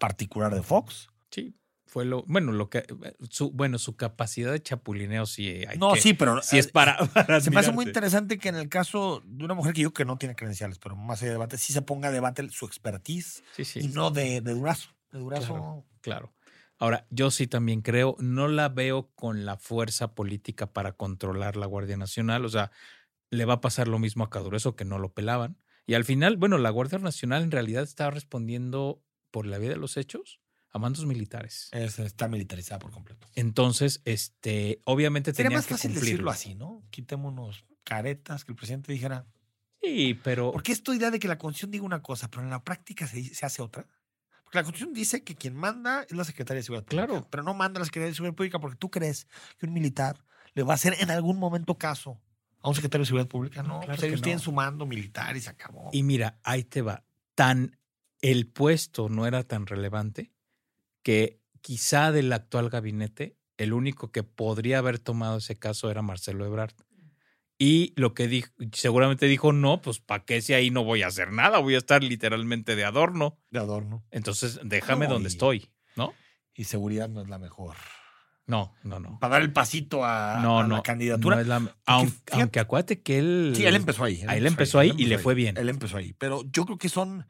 particular 0.00 0.52
de 0.52 0.62
Fox. 0.62 1.08
Sí, 1.30 1.54
fue 1.90 2.04
lo, 2.04 2.22
bueno, 2.28 2.52
lo 2.52 2.70
que, 2.70 2.78
eh, 2.78 3.14
su, 3.30 3.50
bueno, 3.50 3.76
su 3.76 3.96
capacidad 3.96 4.52
de 4.52 4.62
chapulineo 4.62 5.26
sí 5.26 5.64
hay 5.68 5.76
No, 5.76 5.94
que- 5.94 6.00
sí, 6.00 6.14
pero 6.14 6.40
sí 6.40 6.56
es 6.56 6.66
eh, 6.66 6.70
para, 6.72 6.96
para 6.98 7.40
Se 7.40 7.50
me 7.50 7.58
hace 7.58 7.72
muy 7.72 7.84
interesante 7.84 8.38
que 8.38 8.48
en 8.48 8.54
el 8.54 8.68
caso 8.68 9.22
de 9.26 9.44
una 9.44 9.54
mujer 9.54 9.72
que 9.74 9.80
yo 9.82 9.92
que 9.92 10.04
no 10.04 10.16
tiene 10.16 10.36
credenciales, 10.36 10.78
pero 10.78 10.94
más 10.94 11.20
allá 11.20 11.30
de 11.30 11.34
debate, 11.34 11.58
sí 11.58 11.72
se 11.72 11.82
ponga 11.82 12.08
a 12.08 12.12
debate 12.12 12.48
su 12.50 12.64
expertise 12.64 13.42
Sí, 13.56 13.64
sí. 13.64 13.80
y 13.80 13.88
no 13.88 14.12
de, 14.12 14.40
de 14.40 14.54
durazo. 14.54 14.90
De 15.10 15.18
durazo. 15.18 15.46
Claro. 15.54 15.84
Claro. 16.00 16.32
Ahora, 16.78 17.06
yo 17.10 17.30
sí 17.32 17.48
también 17.48 17.82
creo, 17.82 18.14
no 18.20 18.46
la 18.46 18.68
veo 18.68 19.10
con 19.16 19.44
la 19.44 19.56
fuerza 19.56 20.14
política 20.14 20.72
para 20.72 20.92
controlar 20.92 21.56
la 21.56 21.66
Guardia 21.66 21.96
Nacional. 21.96 22.44
O 22.44 22.48
sea, 22.48 22.70
le 23.30 23.44
va 23.44 23.54
a 23.54 23.60
pasar 23.60 23.88
lo 23.88 23.98
mismo 23.98 24.22
a 24.24 24.30
Cadureso 24.30 24.76
que 24.76 24.84
no 24.84 24.98
lo 24.98 25.12
pelaban. 25.12 25.58
Y 25.86 25.94
al 25.94 26.04
final, 26.04 26.36
bueno, 26.36 26.56
la 26.56 26.70
Guardia 26.70 26.98
Nacional 27.00 27.42
en 27.42 27.50
realidad 27.50 27.82
estaba 27.82 28.12
respondiendo 28.12 29.02
por 29.32 29.44
la 29.44 29.58
vía 29.58 29.70
de 29.70 29.76
los 29.76 29.96
hechos 29.96 30.39
a 30.72 30.78
mandos 30.78 31.04
militares. 31.06 31.68
Es- 31.72 31.98
está 31.98 32.28
militarizada 32.28 32.78
por 32.78 32.90
completo. 32.90 33.26
Entonces, 33.34 34.02
este, 34.04 34.80
obviamente 34.84 35.32
Sería 35.34 35.50
más 35.50 35.66
que 35.66 35.74
fácil 35.74 35.90
cumplirlo. 35.92 36.10
decirlo 36.10 36.30
así, 36.30 36.54
¿no? 36.54 36.82
Quitémonos 36.90 37.64
caretas, 37.84 38.44
que 38.44 38.52
el 38.52 38.56
presidente 38.56 38.92
dijera. 38.92 39.26
Sí, 39.82 40.18
pero 40.22 40.52
Porque 40.52 40.72
esta 40.72 40.94
idea 40.94 41.10
de 41.10 41.18
que 41.18 41.26
la 41.28 41.38
Constitución 41.38 41.70
diga 41.70 41.84
una 41.84 42.02
cosa, 42.02 42.28
pero 42.30 42.42
en 42.42 42.50
la 42.50 42.62
práctica 42.62 43.06
se, 43.06 43.22
se 43.34 43.46
hace 43.46 43.62
otra. 43.62 43.86
Porque 44.44 44.58
la 44.58 44.64
Constitución 44.64 44.92
dice 44.94 45.24
que 45.24 45.34
quien 45.36 45.54
manda 45.56 46.02
es 46.02 46.12
la 46.12 46.24
Secretaría 46.24 46.58
de 46.58 46.64
Seguridad 46.64 46.84
Pública. 46.84 47.06
Claro. 47.06 47.26
Pero 47.30 47.42
no 47.42 47.54
manda 47.54 47.78
la 47.80 47.86
Secretaría 47.86 48.10
de 48.10 48.14
Seguridad 48.16 48.36
Pública 48.36 48.58
porque 48.60 48.76
tú 48.76 48.90
crees 48.90 49.26
que 49.58 49.66
un 49.66 49.72
militar 49.72 50.24
le 50.54 50.62
va 50.64 50.72
a 50.72 50.74
hacer 50.74 50.96
en 51.00 51.10
algún 51.10 51.38
momento 51.38 51.78
caso 51.78 52.20
a 52.60 52.68
un 52.68 52.74
secretario 52.74 53.02
de 53.04 53.06
Seguridad 53.06 53.28
Pública. 53.28 53.62
No, 53.62 53.80
Claro 53.80 53.94
pues 53.94 54.02
ellos 54.02 54.20
no. 54.20 54.24
tienen 54.24 54.40
su 54.40 54.52
mando 54.52 54.86
militar 54.86 55.34
y 55.36 55.40
se 55.40 55.50
acabó. 55.50 55.88
Y 55.92 56.02
mira, 56.02 56.38
ahí 56.42 56.62
te 56.64 56.82
va. 56.82 57.04
Tan 57.34 57.78
el 58.20 58.46
puesto 58.48 59.08
no 59.08 59.26
era 59.26 59.44
tan 59.44 59.66
relevante 59.66 60.30
que 61.02 61.40
quizá 61.60 62.12
del 62.12 62.32
actual 62.32 62.70
gabinete 62.70 63.36
el 63.56 63.72
único 63.74 64.10
que 64.10 64.22
podría 64.22 64.78
haber 64.78 64.98
tomado 64.98 65.38
ese 65.38 65.58
caso 65.58 65.90
era 65.90 66.00
Marcelo 66.02 66.46
Ebrard. 66.46 66.72
Y 67.58 67.92
lo 67.96 68.14
que 68.14 68.26
dijo, 68.26 68.50
seguramente 68.72 69.26
dijo, 69.26 69.52
no, 69.52 69.82
pues 69.82 69.98
¿para 69.98 70.24
qué 70.24 70.40
si 70.40 70.54
ahí 70.54 70.70
no 70.70 70.82
voy 70.82 71.02
a 71.02 71.08
hacer 71.08 71.30
nada? 71.30 71.58
Voy 71.58 71.74
a 71.74 71.78
estar 71.78 72.02
literalmente 72.02 72.74
de 72.74 72.84
adorno. 72.84 73.38
de 73.50 73.58
adorno. 73.58 74.02
Entonces 74.10 74.60
déjame 74.64 75.06
No, 75.06 75.14
donde 75.14 75.28
y- 75.28 75.32
estoy, 75.32 75.70
¿no? 75.94 76.14
Y 76.54 76.64
seguridad 76.64 77.08
no 77.10 77.20
es 77.20 77.28
la 77.28 77.38
mejor. 77.38 77.76
No, 78.46 78.74
no, 78.82 78.98
no. 78.98 79.18
Para 79.20 79.34
dar 79.34 79.42
el 79.42 79.52
pasito 79.52 80.04
a, 80.06 80.40
No, 80.42 80.60
a 80.60 80.66
no. 80.66 80.76
la 80.76 80.82
candidatura. 80.82 81.36
no 81.36 81.42
es 81.42 81.48
la- 81.48 81.76
aunque, 81.84 82.16
aunque 82.32 82.60
acuérdate 82.60 83.02
que 83.02 83.18
él. 83.18 83.52
Sí, 83.54 83.66
él 83.66 83.76
empezó 83.76 84.04
ahí. 84.04 84.22
Ahí 84.26 84.38
él 84.38 84.46
empezó 84.46 84.78
ahí 84.78 84.92
y 84.96 85.04
le 85.04 85.18
fue 85.18 85.34
bien. 85.34 85.56
Él 85.58 85.68
empezó 85.68 85.98
ahí. 85.98 86.14
Pero 86.14 86.42
yo 86.50 86.64
creo 86.64 86.78
que 86.78 86.88
son 86.88 87.26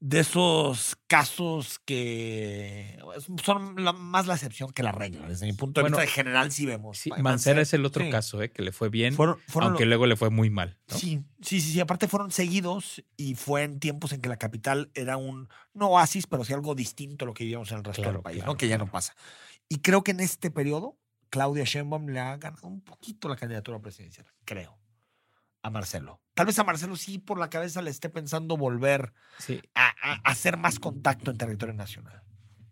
de 0.00 0.20
esos 0.20 0.96
casos 1.08 1.80
que 1.80 2.98
son 3.44 3.82
la- 3.84 3.92
más 3.92 4.26
la 4.28 4.34
excepción 4.34 4.70
que 4.72 4.82
la 4.84 4.92
regla. 4.92 5.26
Desde 5.26 5.46
mi 5.46 5.52
punto 5.54 5.80
de 5.80 5.82
Bueno, 5.82 5.96
vista, 5.96 6.08
en 6.08 6.14
general 6.14 6.52
sí 6.52 6.66
vemos. 6.66 6.98
Sí, 6.98 7.10
Mancera 7.20 7.60
es 7.62 7.72
el 7.74 7.84
otro 7.84 8.04
sí. 8.04 8.10
caso, 8.10 8.40
¿eh? 8.40 8.50
Que 8.52 8.62
le 8.62 8.70
fue 8.70 8.90
bien, 8.90 9.14
Fueron, 9.14 9.38
fueron 9.48 9.70
aunque 9.72 9.86
luego 9.86 10.06
le 10.06 10.14
fue 10.14 10.30
muy 10.30 10.50
mal. 10.50 10.78
¿no? 10.88 10.96
Sí, 10.96 11.22
sí, 11.42 11.60
sí, 11.60 11.72
sí. 11.72 11.80
Aparte 11.80 12.06
fueron 12.06 12.30
seguidos 12.30 13.02
y 13.16 13.34
fue 13.34 13.64
en 13.64 13.80
tiempos 13.80 14.12
en 14.12 14.20
que 14.20 14.28
la 14.28 14.36
capital 14.36 14.90
era 14.94 15.16
un, 15.16 15.48
no 15.74 15.88
oasis, 15.88 16.26
pero 16.28 16.44
sí 16.44 16.52
algo 16.52 16.76
distinto 16.76 17.24
a 17.24 17.26
lo 17.26 17.34
que 17.34 17.42
vivíamos 17.44 17.70
en 17.72 17.78
el 17.78 17.84
resto 17.84 18.02
Claro, 18.02 18.18
del 18.18 18.22
país, 18.22 18.36
claro, 18.38 18.52
¿no? 18.52 18.56
Que 18.56 18.68
ya 18.68 18.78
no 18.78 18.88
pasa. 18.90 19.16
Y 19.68 19.78
creo 19.78 20.04
que 20.04 20.12
en 20.12 20.20
este 20.20 20.50
periodo, 20.52 20.96
Claudia 21.28 21.64
Sheinbaum 21.64 22.06
le 22.08 22.20
ha 22.20 22.36
ganado 22.36 22.68
un 22.68 22.80
poquito 22.82 23.28
la 23.28 23.36
candidatura 23.36 23.80
presidencial, 23.80 24.26
creo, 24.44 24.78
a 25.68 25.70
Marcelo. 25.70 26.20
Tal 26.34 26.46
vez 26.46 26.58
a 26.58 26.64
Marcelo 26.64 26.96
sí 26.96 27.18
por 27.18 27.38
la 27.38 27.48
cabeza 27.50 27.80
le 27.82 27.90
esté 27.90 28.08
pensando 28.10 28.56
volver 28.56 29.12
Sí, 29.38 29.60
a, 29.74 29.88
hacer 30.24 30.56
más 30.56 30.78
contacto 30.78 31.30
en 31.30 31.38
territorio 31.38 31.74
nacional. 31.74 32.22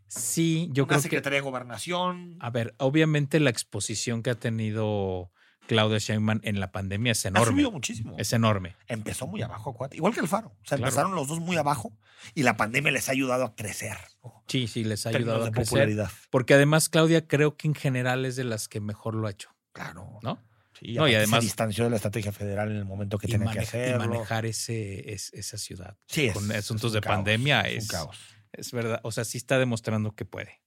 sí 0.08 0.68
yo 0.72 0.84
Una 0.84 0.88
creo 0.88 0.98
que 0.98 1.02
Secretaría 1.02 1.38
de 1.38 1.42
Gobernación. 1.42 2.36
A 2.40 2.50
ver, 2.50 2.74
obviamente 2.78 3.40
la 3.40 3.50
exposición 3.50 4.22
que 4.22 4.30
ha 4.30 4.34
tenido 4.34 5.30
Claudia 5.66 5.98
Sheinbaum 5.98 6.40
en 6.44 6.60
la 6.60 6.70
pandemia 6.70 7.10
es 7.12 7.24
Ha 7.24 7.28
enorme. 7.28 7.52
subido 7.52 7.72
muchísimo. 7.72 8.14
Es 8.18 8.32
enorme. 8.32 8.76
Empezó 8.86 9.26
muy 9.26 9.42
abajo, 9.42 9.76
igual 9.92 10.14
que 10.14 10.20
el 10.20 10.28
Faro. 10.28 10.48
O 10.48 10.66
sea, 10.66 10.78
Claro. 10.78 10.84
empezaron 10.84 11.14
los 11.16 11.26
dos 11.26 11.40
muy 11.40 11.56
abajo 11.56 11.92
y 12.34 12.44
la 12.44 12.56
pandemia 12.56 12.92
les 12.92 13.08
ha 13.08 13.12
ayudado 13.12 13.44
a 13.44 13.54
crecer. 13.56 13.96
¿no? 14.22 14.44
Sí, 14.46 14.68
sí, 14.68 14.84
les 14.84 15.06
ha 15.06 15.08
ayudado 15.08 15.42
a 15.42 15.46
de 15.46 15.50
crecer. 15.50 15.66
popularidad. 15.70 16.10
Porque 16.30 16.54
además 16.54 16.88
Claudia 16.88 17.26
creo 17.26 17.56
que 17.56 17.66
en 17.66 17.74
general 17.74 18.24
es 18.24 18.36
de 18.36 18.44
las 18.44 18.68
que 18.68 18.80
mejor 18.80 19.16
lo 19.16 19.26
ha 19.26 19.30
hecho, 19.32 19.50
Claro. 19.72 20.20
¿no? 20.22 20.40
Sí, 20.80 20.94
No, 20.94 21.08
y 21.08 21.14
además- 21.14 21.40
se 21.40 21.46
distanció 21.46 21.84
de 21.84 21.90
la 21.90 21.96
estrategia 21.96 22.32
federal 22.32 22.70
en 22.70 22.76
el 22.76 22.84
momento 22.84 23.18
que 23.18 23.26
tenía 23.28 23.50
que 23.50 23.56
maneja- 23.58 23.76
y 23.78 23.80
hacerlo. 23.82 24.08
manejar 24.08 24.46
ese, 24.46 25.12
es- 25.12 25.32
esa 25.32 25.58
ciudad. 25.58 25.96
Sí, 26.06 26.26
es- 26.26 26.34
con 26.34 26.50
asuntos 26.52 26.90
un 26.90 26.94
de 26.94 27.00
caos, 27.00 27.16
pandemia 27.16 27.60
es 27.62 27.84
un 27.84 27.88
caos. 27.88 28.18
es 28.52 28.72
verdad. 28.72 29.00
O 29.02 29.10
sea, 29.12 29.24
sí 29.24 29.38
está 29.38 29.58
demostrando 29.58 30.12
que 30.12 30.24
puede. 30.24 30.60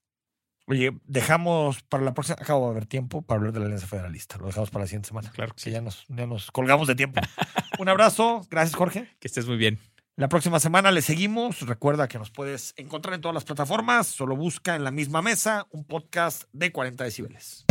Oye, 0.66 0.92
dejamos 1.04 1.82
para 1.82 2.04
la 2.04 2.14
próxima, 2.14 2.36
acabo 2.40 2.66
de 2.66 2.70
haber 2.72 2.86
tiempo 2.86 3.22
para 3.22 3.38
hablar 3.38 3.52
de 3.52 3.58
la 3.60 3.66
Alianza 3.66 3.88
Federalista. 3.88 4.38
Lo 4.38 4.46
dejamos 4.46 4.70
para 4.70 4.84
la 4.84 4.86
siguiente 4.86 5.08
semana. 5.08 5.30
Claro 5.32 5.50
que 5.52 5.56
que 5.56 5.62
sí. 5.62 5.70
ya 5.72 5.80
nos, 5.80 6.04
ya 6.08 6.26
nos 6.26 6.50
colgamos 6.52 6.86
de 6.86 6.94
tiempo. 6.94 7.20
Un 7.80 7.88
abrazo, 7.88 8.46
gracias 8.50 8.76
Jorge. 8.76 9.08
Que 9.18 9.26
estés 9.26 9.46
muy 9.46 9.56
bien. 9.56 9.80
La 10.16 10.28
próxima 10.28 10.60
semana 10.60 10.92
le 10.92 11.02
seguimos. 11.02 11.62
Recuerda 11.62 12.06
que 12.06 12.18
nos 12.18 12.30
puedes 12.30 12.74
encontrar 12.76 13.14
en 13.14 13.20
todas 13.20 13.34
las 13.34 13.44
plataformas. 13.44 14.06
Solo 14.06 14.36
busca 14.36 14.76
en 14.76 14.84
la 14.84 14.90
misma 14.90 15.22
mesa 15.22 15.66
un 15.70 15.84
podcast 15.84 16.44
de 16.52 16.70
40 16.70 17.02
decibeles. 17.04 17.64